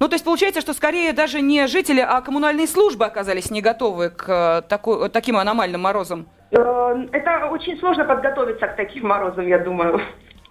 Ну, 0.00 0.08
то 0.08 0.14
есть 0.14 0.24
получается, 0.24 0.62
что 0.62 0.72
скорее 0.72 1.12
даже 1.12 1.42
не 1.42 1.66
жители, 1.66 2.00
а 2.00 2.22
коммунальные 2.22 2.68
службы 2.68 3.04
оказались 3.04 3.50
не 3.50 3.60
готовы 3.60 4.08
к 4.08 4.62
такой, 4.62 5.10
таким 5.10 5.36
аномальным 5.36 5.82
морозам. 5.82 6.26
Это 6.50 7.48
очень 7.52 7.78
сложно 7.80 8.06
подготовиться 8.06 8.66
к 8.66 8.76
таким 8.76 9.08
морозам, 9.08 9.46
я 9.46 9.58
думаю. 9.58 10.00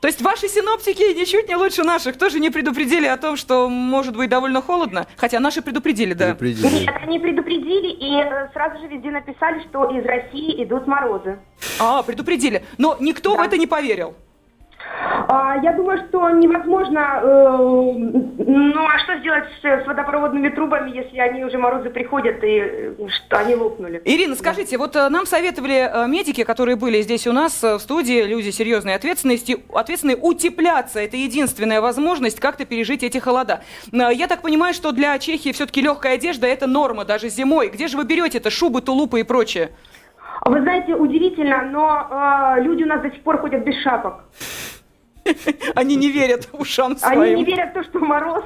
То 0.05 0.09
есть 0.09 0.21
ваши 0.21 0.47
синоптики 0.47 1.17
ничуть 1.19 1.47
не 1.49 1.55
лучше 1.55 1.83
наших, 1.83 2.15
тоже 2.15 2.39
не 2.39 2.51
предупредили 2.51 3.07
о 3.07 3.17
том, 3.17 3.35
что 3.35 3.67
может 3.67 4.15
быть 4.15 4.29
довольно 4.29 4.61
холодно? 4.61 5.07
Хотя 5.17 5.39
наши 5.39 5.63
предупредили, 5.63 6.13
да. 6.13 6.37
Нет, 6.39 6.89
они 7.01 7.17
предупредили 7.17 7.87
и 7.89 8.21
э, 8.21 8.49
сразу 8.53 8.79
же 8.81 8.87
везде 8.87 9.09
написали, 9.09 9.63
что 9.67 9.85
из 9.85 10.05
России 10.05 10.63
идут 10.63 10.85
морозы. 10.85 11.39
А, 11.79 12.03
предупредили. 12.03 12.63
Но 12.77 12.95
никто 12.99 13.35
в 13.35 13.41
это 13.41 13.57
не 13.57 13.65
поверил. 13.65 14.13
А, 15.27 15.57
я 15.63 15.73
думаю, 15.73 16.05
что 16.07 16.29
невозможно... 16.29 17.19
э, 17.21 17.91
ну, 18.37 18.85
а 18.85 18.99
что 18.99 19.17
сделать 19.19 19.45
с, 19.61 19.87
водопроводными 19.87 20.49
трубами, 20.49 20.95
если 20.95 21.17
они 21.19 21.43
уже 21.43 21.57
морозы 21.57 21.89
приходят 21.89 22.43
и 22.43 22.59
э, 22.59 22.93
что 23.09 23.39
они 23.39 23.55
лопнули? 23.55 24.01
Ирина, 24.05 24.35
скажите, 24.35 24.77
вот 24.77 24.95
э, 24.95 25.09
нам 25.09 25.25
советовали 25.25 26.07
медики, 26.07 26.43
которые 26.43 26.75
были 26.75 27.01
здесь 27.01 27.25
у 27.27 27.31
нас 27.31 27.63
в 27.63 27.79
студии, 27.79 28.23
люди 28.23 28.51
серьезной 28.51 28.95
ответственности, 28.95 29.63
ответственные, 29.73 30.17
утепляться. 30.17 30.99
Это 30.99 31.17
единственная 31.17 31.81
возможность 31.81 32.39
как-то 32.39 32.65
пережить 32.65 33.03
эти 33.03 33.17
холода. 33.17 33.61
Я 33.91 34.27
так 34.27 34.41
понимаю, 34.41 34.73
что 34.73 34.91
для 34.91 35.17
Чехии 35.17 35.51
все-таки 35.51 35.81
легкая 35.81 36.15
одежда– 36.15 36.47
это 36.47 36.67
норма 36.67 37.05
даже 37.05 37.29
зимой. 37.29 37.69
Где 37.69 37.87
же 37.87 37.97
вы 37.97 38.03
берете 38.03 38.37
это 38.37 38.49
шубы, 38.49 38.81
тулупы 38.81 39.21
и 39.21 39.23
прочее? 39.23 39.71
Вы 40.43 40.61
знаете, 40.61 40.93
удивительно, 40.93 41.63
но 41.63 42.55
э, 42.57 42.61
люди 42.61 42.83
у 42.83 42.87
нас 42.87 43.01
до 43.01 43.09
сих 43.09 43.21
пор 43.23 43.39
ходят 43.39 43.63
без 43.63 43.81
шапок. 43.81 44.25
Они 45.75 45.95
не 45.95 46.11
верят 46.11 46.47
ушам 46.53 46.97
своим. 46.97 47.21
Они 47.21 47.35
не 47.35 47.43
верят 47.45 47.71
в 47.71 47.73
то, 47.73 47.83
что 47.83 47.99
мороз, 47.99 48.43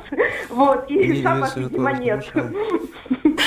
вот, 0.49 0.89
и 0.89 0.97
верят 0.97 1.55
видимо, 1.55 1.91
нет. 1.93 2.25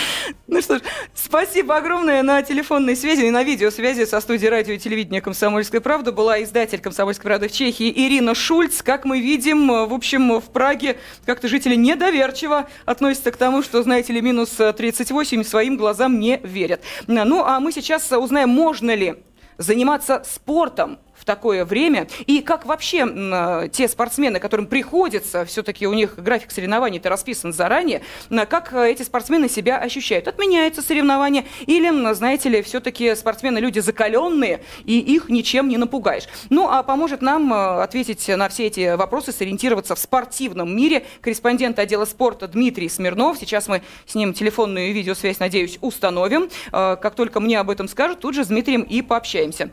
Ну 0.49 0.61
что 0.61 0.79
ж, 0.79 0.83
спасибо 1.14 1.77
огромное 1.77 2.23
на 2.23 2.42
телефонной 2.42 2.95
связи 2.95 3.23
и 3.23 3.31
на 3.31 3.42
видеосвязи 3.42 4.05
со 4.05 4.21
студией 4.21 4.51
радио 4.51 4.75
и 4.75 4.79
телевидения 4.79 5.23
«Комсомольская 5.23 5.81
правда» 5.81 6.12
была 6.12 6.42
издатель 6.42 6.79
«Комсомольской 6.79 7.25
правды» 7.25 7.49
в 7.49 7.53
Чехии 7.53 7.90
Ирина 7.90 8.35
Шульц. 8.35 8.83
Как 8.83 9.07
мы 9.07 9.21
видим, 9.21 9.68
в 9.68 9.95
общем, 9.95 10.40
в 10.40 10.51
Праге 10.51 10.99
как-то 11.25 11.49
жители 11.49 11.75
недоверчиво 11.75 12.68
относятся 12.85 13.31
к 13.31 13.38
тому, 13.38 13.62
что, 13.62 13.83
знаете 13.83 14.12
ли, 14.12 14.21
минус 14.21 14.51
38 14.51 15.42
своим 15.42 15.79
глазам 15.79 16.21
не 16.21 16.38
верят. 16.42 16.83
Ну, 17.07 17.42
а 17.42 17.59
мы 17.59 17.73
сейчас 17.73 18.12
узнаем, 18.12 18.51
можно 18.51 18.95
ли 18.95 19.14
заниматься 19.57 20.23
спортом 20.27 20.99
в 21.22 21.24
такое 21.24 21.64
время? 21.64 22.08
И 22.26 22.40
как 22.40 22.66
вообще 22.66 23.06
э, 23.06 23.68
те 23.72 23.87
спортсмены, 23.87 24.40
которым 24.40 24.66
приходится, 24.66 25.44
все-таки 25.44 25.87
у 25.87 25.94
них 25.94 26.16
график 26.16 26.50
соревнований-то 26.50 27.08
расписан 27.08 27.52
заранее, 27.52 28.02
как 28.48 28.72
э, 28.72 28.90
эти 28.90 29.04
спортсмены 29.04 29.48
себя 29.48 29.78
ощущают? 29.78 30.26
Отменяются 30.26 30.82
соревнования? 30.82 31.44
Или, 31.66 32.12
знаете 32.14 32.48
ли, 32.48 32.61
все-таки 32.62 33.14
спортсмены 33.14 33.58
люди 33.58 33.78
закаленные, 33.78 34.64
и 34.85 34.98
их 34.98 35.28
ничем 35.28 35.68
не 35.68 35.76
напугаешь? 35.76 36.24
Ну, 36.50 36.68
а 36.68 36.82
поможет 36.82 37.22
нам 37.22 37.54
э, 37.54 37.82
ответить 37.82 38.26
на 38.26 38.48
все 38.48 38.66
эти 38.66 38.96
вопросы, 38.96 39.30
сориентироваться 39.30 39.94
в 39.94 40.00
спортивном 40.00 40.76
мире 40.76 41.06
корреспондент 41.20 41.78
отдела 41.78 42.04
спорта 42.04 42.48
Дмитрий 42.48 42.88
Смирнов. 42.88 43.38
Сейчас 43.38 43.68
мы 43.68 43.82
с 44.06 44.16
ним 44.16 44.35
телефонную 44.35 44.92
видеосвязь, 44.92 45.38
надеюсь, 45.38 45.78
установим. 45.82 46.50
Как 46.72 47.14
только 47.14 47.38
мне 47.38 47.61
об 47.61 47.70
этом 47.70 47.87
скажут, 47.87 48.18
тут 48.18 48.35
же 48.35 48.44
с 48.44 48.48
Дмитрием 48.48 48.82
и 48.82 49.02
пообщаемся. 49.02 49.70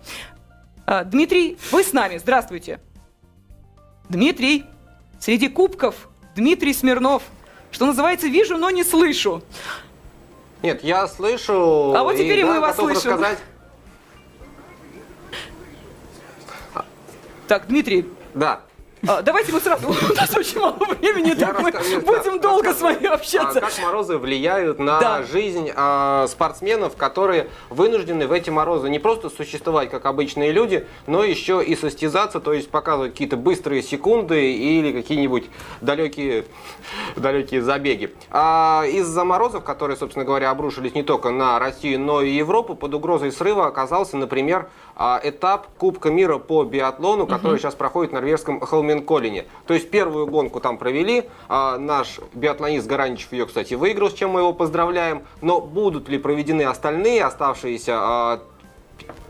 А, 0.91 1.03
Дмитрий, 1.03 1.55
вы 1.71 1.83
с 1.83 1.93
нами. 1.93 2.17
Здравствуйте. 2.17 2.79
Дмитрий, 4.09 4.65
среди 5.19 5.47
кубков 5.47 6.09
Дмитрий 6.35 6.73
Смирнов. 6.73 7.21
Что 7.69 7.85
называется, 7.85 8.25
вижу, 8.25 8.57
но 8.57 8.71
не 8.71 8.83
слышу. 8.83 9.43
Нет, 10.63 10.83
я 10.83 11.07
слышу. 11.07 11.93
А 11.93 12.01
вот 12.01 12.13
теперь 12.13 12.39
и 12.39 12.43
мы 12.43 12.55
да, 12.55 12.61
вас 12.61 12.75
слышим. 12.75 13.11
рассказать. 13.11 13.37
Так, 17.47 17.67
Дмитрий, 17.67 18.07
Да. 18.33 18.61
А, 19.07 19.21
давайте 19.21 19.51
мы 19.51 19.59
сразу, 19.59 19.87
у 20.11 20.13
нас 20.13 20.35
очень 20.35 20.59
мало 20.59 20.77
времени, 20.99 21.33
так 21.33 21.61
мы 21.61 21.71
будем 21.71 22.37
да, 22.37 22.49
долго 22.49 22.73
с 22.73 22.81
вами 22.81 23.05
общаться. 23.05 23.59
А 23.59 23.61
как 23.61 23.79
морозы 23.81 24.17
влияют 24.17 24.79
на 24.79 24.99
Да. 24.99 25.23
жизнь 25.23 25.71
а, 25.75 26.27
спортсменов, 26.27 26.95
которые 26.95 27.49
вынуждены 27.69 28.27
в 28.27 28.31
эти 28.31 28.49
морозы 28.49 28.89
не 28.89 28.99
просто 28.99 29.29
существовать 29.29 29.89
как 29.89 30.05
обычные 30.05 30.51
люди, 30.51 30.85
но 31.07 31.23
еще 31.23 31.63
и 31.63 31.75
состязаться, 31.75 32.39
то 32.39 32.53
есть 32.53 32.69
показывать 32.69 33.13
какие-то 33.13 33.37
быстрые 33.37 33.81
секунды 33.83 34.53
или 34.53 34.91
какие-нибудь 34.91 35.45
далекие, 35.81 36.45
далекие 37.15 37.61
забеги. 37.61 38.13
А 38.31 38.83
из-за 38.85 39.23
морозов, 39.23 39.63
которые, 39.63 39.97
собственно 39.97 40.25
говоря, 40.25 40.49
обрушились 40.51 40.93
не 40.95 41.03
только 41.03 41.29
на 41.29 41.57
Россию, 41.59 41.99
но 42.01 42.21
и 42.21 42.29
Европу, 42.31 42.75
под 42.75 42.93
угрозой 42.93 43.31
срыва 43.31 43.67
оказался, 43.67 44.17
например, 44.17 44.69
этап 45.23 45.67
Кубка 45.77 46.09
мира 46.09 46.37
по 46.37 46.63
биатлону, 46.63 47.25
который 47.25 47.57
сейчас 47.57 47.73
проходит 47.73 48.11
в 48.11 48.13
норвежском 48.15 48.59
Холменколлине. 48.59 49.45
То 49.65 49.73
есть 49.73 49.89
первую 49.89 50.27
гонку 50.27 50.59
там 50.59 50.77
провели, 50.77 51.25
а, 51.47 51.77
наш 51.77 52.19
биатлонист 52.33 52.85
Гараничев 52.85 53.31
ее, 53.31 53.45
кстати, 53.45 53.75
выиграл, 53.75 54.09
с 54.09 54.13
чем 54.13 54.31
мы 54.31 54.41
его 54.41 54.51
поздравляем. 54.51 55.23
Но 55.41 55.61
будут 55.61 56.09
ли 56.09 56.17
проведены 56.17 56.63
остальные 56.63 57.23
оставшиеся 57.23 57.93
а, 57.95 58.39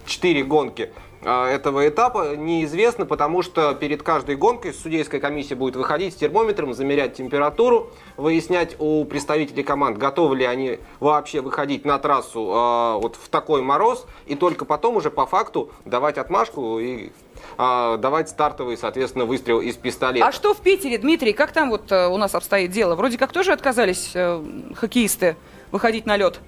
четыре 0.06 0.44
гонки, 0.44 0.92
этого 1.22 1.88
этапа 1.88 2.36
неизвестно, 2.36 3.06
потому 3.06 3.42
что 3.42 3.74
перед 3.74 4.04
каждой 4.04 4.36
гонкой 4.36 4.74
судейская 4.74 5.20
комиссия 5.20 5.56
будет 5.56 5.76
выходить 5.76 6.14
с 6.14 6.18
термометром, 6.18 6.74
замерять 6.74 7.16
температуру, 7.16 7.92
выяснять 8.16 8.76
у 8.80 9.04
представителей 9.06 9.64
команд, 9.64 9.98
готовы 9.98 10.38
ли 10.38 10.46
они 10.46 10.80
вообще 11.00 11.42
выходить 11.42 11.86
на 11.86 12.00
трассу 12.00 12.40
э, 12.40 13.02
вот 13.02 13.18
в 13.18 13.30
такой 13.30 13.62
мороз, 13.62 14.06
и 14.28 14.36
только 14.36 14.66
потом 14.66 14.96
уже 14.96 15.12
по 15.12 15.26
факту 15.26 15.72
давать 15.86 16.18
отмашку 16.18 16.80
и 16.80 17.12
э, 17.58 17.98
давать 17.98 18.30
стартовый, 18.30 18.78
соответственно, 18.78 19.26
выстрел 19.26 19.60
из 19.60 19.76
пистолета. 19.76 20.28
А 20.28 20.32
что 20.32 20.54
в 20.54 20.62
Питере, 20.62 20.98
Дмитрий, 20.98 21.34
как 21.34 21.52
там 21.52 21.70
вот 21.70 21.92
э, 21.92 22.08
у 22.08 22.18
нас 22.18 22.36
обстоит 22.36 22.72
дело? 22.72 22.96
Вроде 22.96 23.18
как 23.18 23.32
тоже 23.32 23.52
отказались 23.52 24.12
э, 24.14 24.44
хоккеисты 24.76 25.36
выходить 25.72 26.06
на 26.06 26.18
лед. 26.18 26.40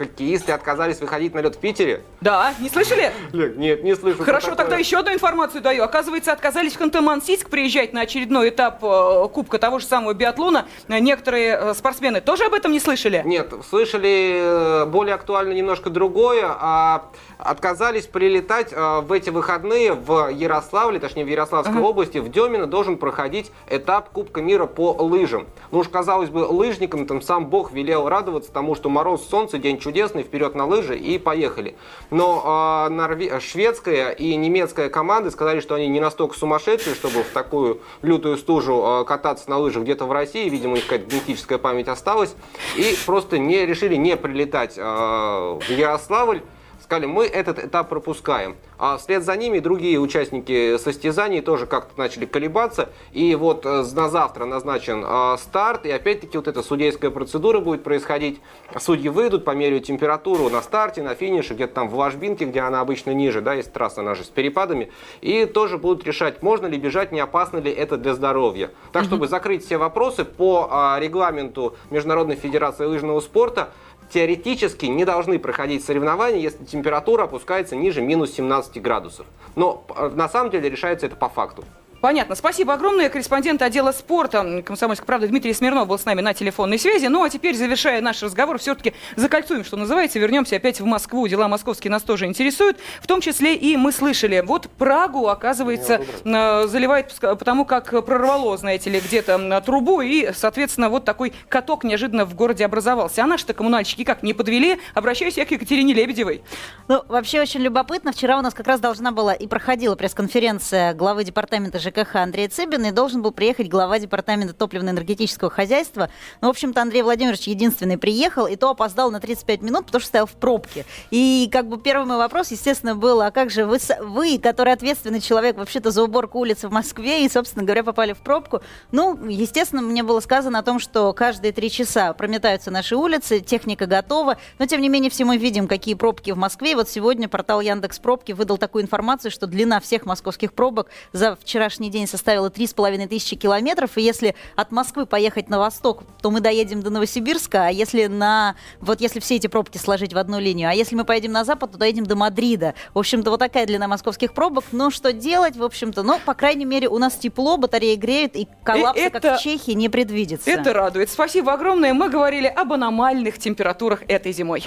Хоккеисты 0.00 0.52
отказались 0.52 0.98
выходить 0.98 1.34
на 1.34 1.40
лед 1.40 1.56
в 1.56 1.58
Питере? 1.58 2.00
Да, 2.22 2.54
не 2.58 2.70
слышали? 2.70 3.12
Нет, 3.34 3.84
не 3.84 3.94
слышу. 3.94 4.24
Хорошо, 4.24 4.54
тогда 4.54 4.78
еще 4.78 4.96
одну 4.96 5.12
информацию 5.12 5.60
даю. 5.60 5.84
Оказывается, 5.84 6.32
отказались 6.32 6.72
в 6.72 6.80
Ханты-Мансийск 6.80 7.50
приезжать 7.50 7.92
на 7.92 8.00
очередной 8.00 8.48
этап 8.48 8.82
э, 8.82 9.28
Кубка 9.30 9.58
того 9.58 9.78
же 9.78 9.84
самого 9.84 10.14
биатлона. 10.14 10.64
Некоторые 10.88 11.58
э, 11.60 11.74
спортсмены 11.74 12.22
тоже 12.22 12.44
об 12.44 12.54
этом 12.54 12.72
не 12.72 12.80
слышали? 12.80 13.20
Нет, 13.26 13.52
слышали 13.68 14.38
э, 14.40 14.86
более 14.86 15.16
актуально 15.16 15.52
немножко 15.52 15.90
другое. 15.90 16.46
А 16.48 17.10
отказались 17.36 18.06
прилетать 18.06 18.72
в 18.72 19.12
эти 19.12 19.28
выходные 19.28 19.92
в 19.92 20.28
Ярославле, 20.30 20.98
точнее 20.98 21.24
в 21.24 21.28
Ярославской 21.28 21.76
ага. 21.76 21.84
области, 21.84 22.18
в 22.18 22.30
Демино 22.30 22.66
должен 22.66 22.96
проходить 22.96 23.52
этап 23.68 24.10
Кубка 24.10 24.40
мира 24.40 24.64
по 24.64 24.92
лыжам. 24.92 25.46
Ну 25.72 25.80
уж 25.80 25.88
казалось 25.88 26.30
бы, 26.30 26.38
лыжникам 26.38 27.06
там 27.06 27.20
сам 27.20 27.46
Бог 27.46 27.72
велел 27.72 28.08
радоваться 28.08 28.50
тому, 28.50 28.74
что 28.74 28.88
мороз, 28.88 29.26
солнце, 29.28 29.58
день 29.58 29.78
чудесный, 29.90 30.22
вперед 30.22 30.54
на 30.54 30.66
лыжи 30.66 30.96
и 30.96 31.18
поехали. 31.18 31.74
Но 32.10 32.86
э, 32.86 32.92
норве... 32.92 33.40
шведская 33.40 34.10
и 34.10 34.36
немецкая 34.36 34.88
команды 34.88 35.32
сказали, 35.32 35.58
что 35.58 35.74
они 35.74 35.88
не 35.88 35.98
настолько 35.98 36.38
сумасшедшие, 36.38 36.94
чтобы 36.94 37.24
в 37.24 37.30
такую 37.30 37.80
лютую 38.02 38.36
стужу 38.36 39.02
э, 39.02 39.04
кататься 39.04 39.50
на 39.50 39.58
лыжах 39.58 39.82
где-то 39.82 40.04
в 40.04 40.12
России. 40.12 40.48
Видимо, 40.48 40.74
у 40.74 40.76
них 40.76 40.84
какая-то 40.84 41.10
генетическая 41.10 41.58
память 41.58 41.88
осталась. 41.88 42.36
И 42.76 42.96
просто 43.04 43.38
не 43.38 43.66
решили 43.66 43.96
не 43.96 44.16
прилетать 44.16 44.74
э, 44.76 44.80
в 44.80 45.68
Ярославль 45.68 46.42
сказали, 46.90 47.06
мы 47.06 47.24
этот 47.26 47.60
этап 47.60 47.88
пропускаем. 47.88 48.56
А 48.76 48.96
вслед 48.96 49.22
за 49.22 49.36
ними 49.36 49.60
другие 49.60 50.00
участники 50.00 50.76
состязаний 50.76 51.40
тоже 51.40 51.66
как-то 51.66 51.96
начали 51.96 52.24
колебаться. 52.24 52.88
И 53.12 53.36
вот 53.36 53.64
э, 53.64 53.84
на 53.94 54.08
завтра 54.08 54.44
назначен 54.44 55.04
э, 55.06 55.36
старт, 55.38 55.86
и 55.86 55.90
опять-таки 55.92 56.36
вот 56.36 56.48
эта 56.48 56.64
судейская 56.64 57.12
процедура 57.12 57.60
будет 57.60 57.84
происходить. 57.84 58.40
Судьи 58.76 59.08
выйдут, 59.08 59.44
померяют 59.44 59.84
температуру 59.84 60.48
на 60.48 60.62
старте, 60.62 61.00
на 61.02 61.14
финише, 61.14 61.54
где-то 61.54 61.74
там 61.74 61.88
в 61.88 61.94
ложбинке, 61.94 62.44
где 62.44 62.58
она 62.58 62.80
обычно 62.80 63.12
ниже, 63.12 63.40
да, 63.40 63.54
есть 63.54 63.72
трасса, 63.72 64.00
она 64.00 64.16
же 64.16 64.24
с 64.24 64.28
перепадами. 64.28 64.90
И 65.20 65.44
тоже 65.44 65.78
будут 65.78 66.04
решать, 66.04 66.42
можно 66.42 66.66
ли 66.66 66.76
бежать, 66.76 67.12
не 67.12 67.20
опасно 67.20 67.58
ли 67.58 67.70
это 67.70 67.98
для 67.98 68.14
здоровья. 68.14 68.70
Так, 68.90 69.04
чтобы 69.04 69.28
закрыть 69.28 69.64
все 69.64 69.76
вопросы 69.76 70.24
по 70.24 70.66
а, 70.68 70.98
регламенту 70.98 71.76
Международной 71.90 72.34
Федерации 72.34 72.84
лыжного 72.84 73.20
спорта, 73.20 73.70
теоретически 74.10 74.86
не 74.86 75.04
должны 75.04 75.38
проходить 75.38 75.84
соревнования, 75.84 76.40
если 76.40 76.64
температура 76.64 77.24
опускается 77.24 77.76
ниже 77.76 78.02
минус 78.02 78.32
17 78.32 78.80
градусов. 78.82 79.26
Но 79.56 79.84
э, 79.96 80.10
на 80.14 80.28
самом 80.28 80.50
деле 80.50 80.68
решается 80.68 81.06
это 81.06 81.16
по 81.16 81.28
факту. 81.28 81.64
Понятно. 82.00 82.34
Спасибо 82.34 82.72
огромное. 82.72 83.10
Корреспондент 83.10 83.60
отдела 83.60 83.92
спорта 83.92 84.62
«Комсомольской 84.64 85.06
правды» 85.06 85.28
Дмитрий 85.28 85.52
Смирнов 85.52 85.86
был 85.86 85.98
с 85.98 86.06
нами 86.06 86.22
на 86.22 86.32
телефонной 86.32 86.78
связи. 86.78 87.06
Ну, 87.06 87.22
а 87.22 87.28
теперь, 87.28 87.54
завершая 87.54 88.00
наш 88.00 88.22
разговор, 88.22 88.58
все-таки 88.58 88.94
закольцуем, 89.16 89.64
что 89.64 89.76
называется, 89.76 90.18
вернемся 90.18 90.56
опять 90.56 90.80
в 90.80 90.86
Москву. 90.86 91.28
Дела 91.28 91.46
московские 91.46 91.90
нас 91.90 92.02
тоже 92.02 92.24
интересуют. 92.24 92.78
В 93.02 93.06
том 93.06 93.20
числе 93.20 93.54
и 93.54 93.76
мы 93.76 93.92
слышали, 93.92 94.40
вот 94.40 94.70
Прагу, 94.78 95.28
оказывается, 95.28 96.00
э, 96.24 96.66
заливает, 96.68 97.14
потому 97.20 97.66
как 97.66 97.90
прорвало, 98.06 98.56
знаете 98.56 98.88
ли, 98.88 98.98
где-то 99.00 99.60
трубу, 99.60 100.00
и, 100.00 100.32
соответственно, 100.32 100.88
вот 100.88 101.04
такой 101.04 101.34
каток 101.50 101.84
неожиданно 101.84 102.24
в 102.24 102.34
городе 102.34 102.64
образовался. 102.64 103.24
А 103.24 103.26
наши-то 103.26 103.52
коммунальщики 103.52 104.04
как, 104.04 104.22
не 104.22 104.32
подвели? 104.32 104.78
Обращаюсь 104.94 105.36
я 105.36 105.44
к 105.44 105.50
Екатерине 105.50 105.92
Лебедевой. 105.92 106.42
Ну, 106.88 107.02
вообще 107.08 107.42
очень 107.42 107.60
любопытно. 107.60 108.12
Вчера 108.12 108.38
у 108.38 108.42
нас 108.42 108.54
как 108.54 108.66
раз 108.66 108.80
должна 108.80 109.12
была 109.12 109.34
и 109.34 109.46
проходила 109.46 109.96
пресс-конференция 109.96 110.94
главы 110.94 111.24
департамента 111.24 111.78
ЖКХ 111.78 111.89
Андрея 112.14 112.48
Цыбина, 112.48 112.86
и 112.86 112.90
должен 112.90 113.22
был 113.22 113.32
приехать 113.32 113.68
глава 113.68 113.98
департамента 113.98 114.54
топливно-энергетического 114.54 115.50
хозяйства. 115.50 116.10
Ну, 116.40 116.48
в 116.48 116.50
общем-то, 116.50 116.80
Андрей 116.82 117.02
Владимирович 117.02 117.42
единственный 117.48 117.98
приехал, 117.98 118.46
и 118.46 118.56
то 118.56 118.70
опоздал 118.70 119.10
на 119.10 119.20
35 119.20 119.62
минут, 119.62 119.86
потому 119.86 120.00
что 120.00 120.08
стоял 120.08 120.26
в 120.26 120.32
пробке. 120.32 120.84
И 121.10 121.48
как 121.52 121.68
бы 121.68 121.78
первый 121.80 122.06
мой 122.06 122.16
вопрос, 122.16 122.50
естественно, 122.50 122.94
был, 122.94 123.20
а 123.20 123.30
как 123.30 123.50
же 123.50 123.64
вы, 123.64 123.78
вы 124.00 124.38
который 124.38 124.72
ответственный 124.72 125.20
человек 125.20 125.56
вообще-то 125.56 125.90
за 125.90 126.02
уборку 126.02 126.38
улиц 126.38 126.64
в 126.64 126.70
Москве, 126.70 127.24
и, 127.24 127.28
собственно 127.28 127.64
говоря, 127.64 127.84
попали 127.84 128.12
в 128.12 128.18
пробку? 128.18 128.60
Ну, 128.92 129.26
естественно, 129.26 129.82
мне 129.82 130.02
было 130.02 130.20
сказано 130.20 130.58
о 130.58 130.62
том, 130.62 130.78
что 130.78 131.12
каждые 131.12 131.52
три 131.52 131.70
часа 131.70 132.12
прометаются 132.12 132.70
наши 132.70 132.96
улицы, 132.96 133.40
техника 133.40 133.86
готова, 133.86 134.38
но, 134.58 134.66
тем 134.66 134.80
не 134.80 134.88
менее, 134.88 135.10
все 135.10 135.24
мы 135.24 135.36
видим, 135.36 135.68
какие 135.68 135.94
пробки 135.94 136.30
в 136.30 136.36
Москве. 136.36 136.72
И 136.72 136.74
вот 136.74 136.88
сегодня 136.88 137.28
портал 137.28 137.60
Яндекс 137.60 137.98
Пробки 137.98 138.32
выдал 138.32 138.58
такую 138.58 138.84
информацию, 138.84 139.30
что 139.30 139.46
длина 139.46 139.80
всех 139.80 140.06
московских 140.06 140.52
пробок 140.52 140.88
за 141.12 141.36
вчерашний 141.36 141.79
день 141.88 142.06
составила 142.06 142.50
3,5 142.50 143.08
тысячи 143.08 143.36
километров. 143.36 143.96
И 143.96 144.02
если 144.02 144.34
от 144.56 144.72
Москвы 144.72 145.06
поехать 145.06 145.48
на 145.48 145.58
восток, 145.58 146.02
то 146.20 146.30
мы 146.30 146.40
доедем 146.40 146.82
до 146.82 146.90
Новосибирска. 146.90 147.66
А 147.66 147.70
если 147.70 148.06
на... 148.06 148.56
Вот 148.80 149.00
если 149.00 149.20
все 149.20 149.36
эти 149.36 149.46
пробки 149.46 149.78
сложить 149.78 150.12
в 150.12 150.18
одну 150.18 150.38
линию, 150.38 150.68
а 150.68 150.74
если 150.74 150.94
мы 150.94 151.04
поедем 151.04 151.32
на 151.32 151.44
запад, 151.44 151.72
то 151.72 151.78
доедем 151.78 152.04
до 152.04 152.16
Мадрида. 152.16 152.74
В 152.92 152.98
общем-то, 152.98 153.30
вот 153.30 153.38
такая 153.38 153.66
длина 153.66 153.88
московских 153.88 154.34
пробок. 154.34 154.64
Но 154.72 154.90
что 154.90 155.12
делать, 155.12 155.56
в 155.56 155.64
общем-то? 155.64 156.02
Ну, 156.02 156.18
по 156.24 156.34
крайней 156.34 156.64
мере, 156.64 156.88
у 156.88 156.98
нас 156.98 157.14
тепло, 157.14 157.56
батареи 157.56 157.94
греют, 157.94 158.36
и 158.36 158.48
коллапса, 158.64 159.02
это, 159.02 159.20
как 159.20 159.38
в 159.38 159.42
Чехии, 159.42 159.72
не 159.72 159.88
предвидится. 159.88 160.50
Это 160.50 160.72
радует. 160.72 161.10
Спасибо 161.10 161.52
огромное. 161.52 161.94
Мы 161.94 162.08
говорили 162.08 162.46
об 162.46 162.72
аномальных 162.72 163.38
температурах 163.38 164.02
этой 164.08 164.32
зимой. 164.32 164.66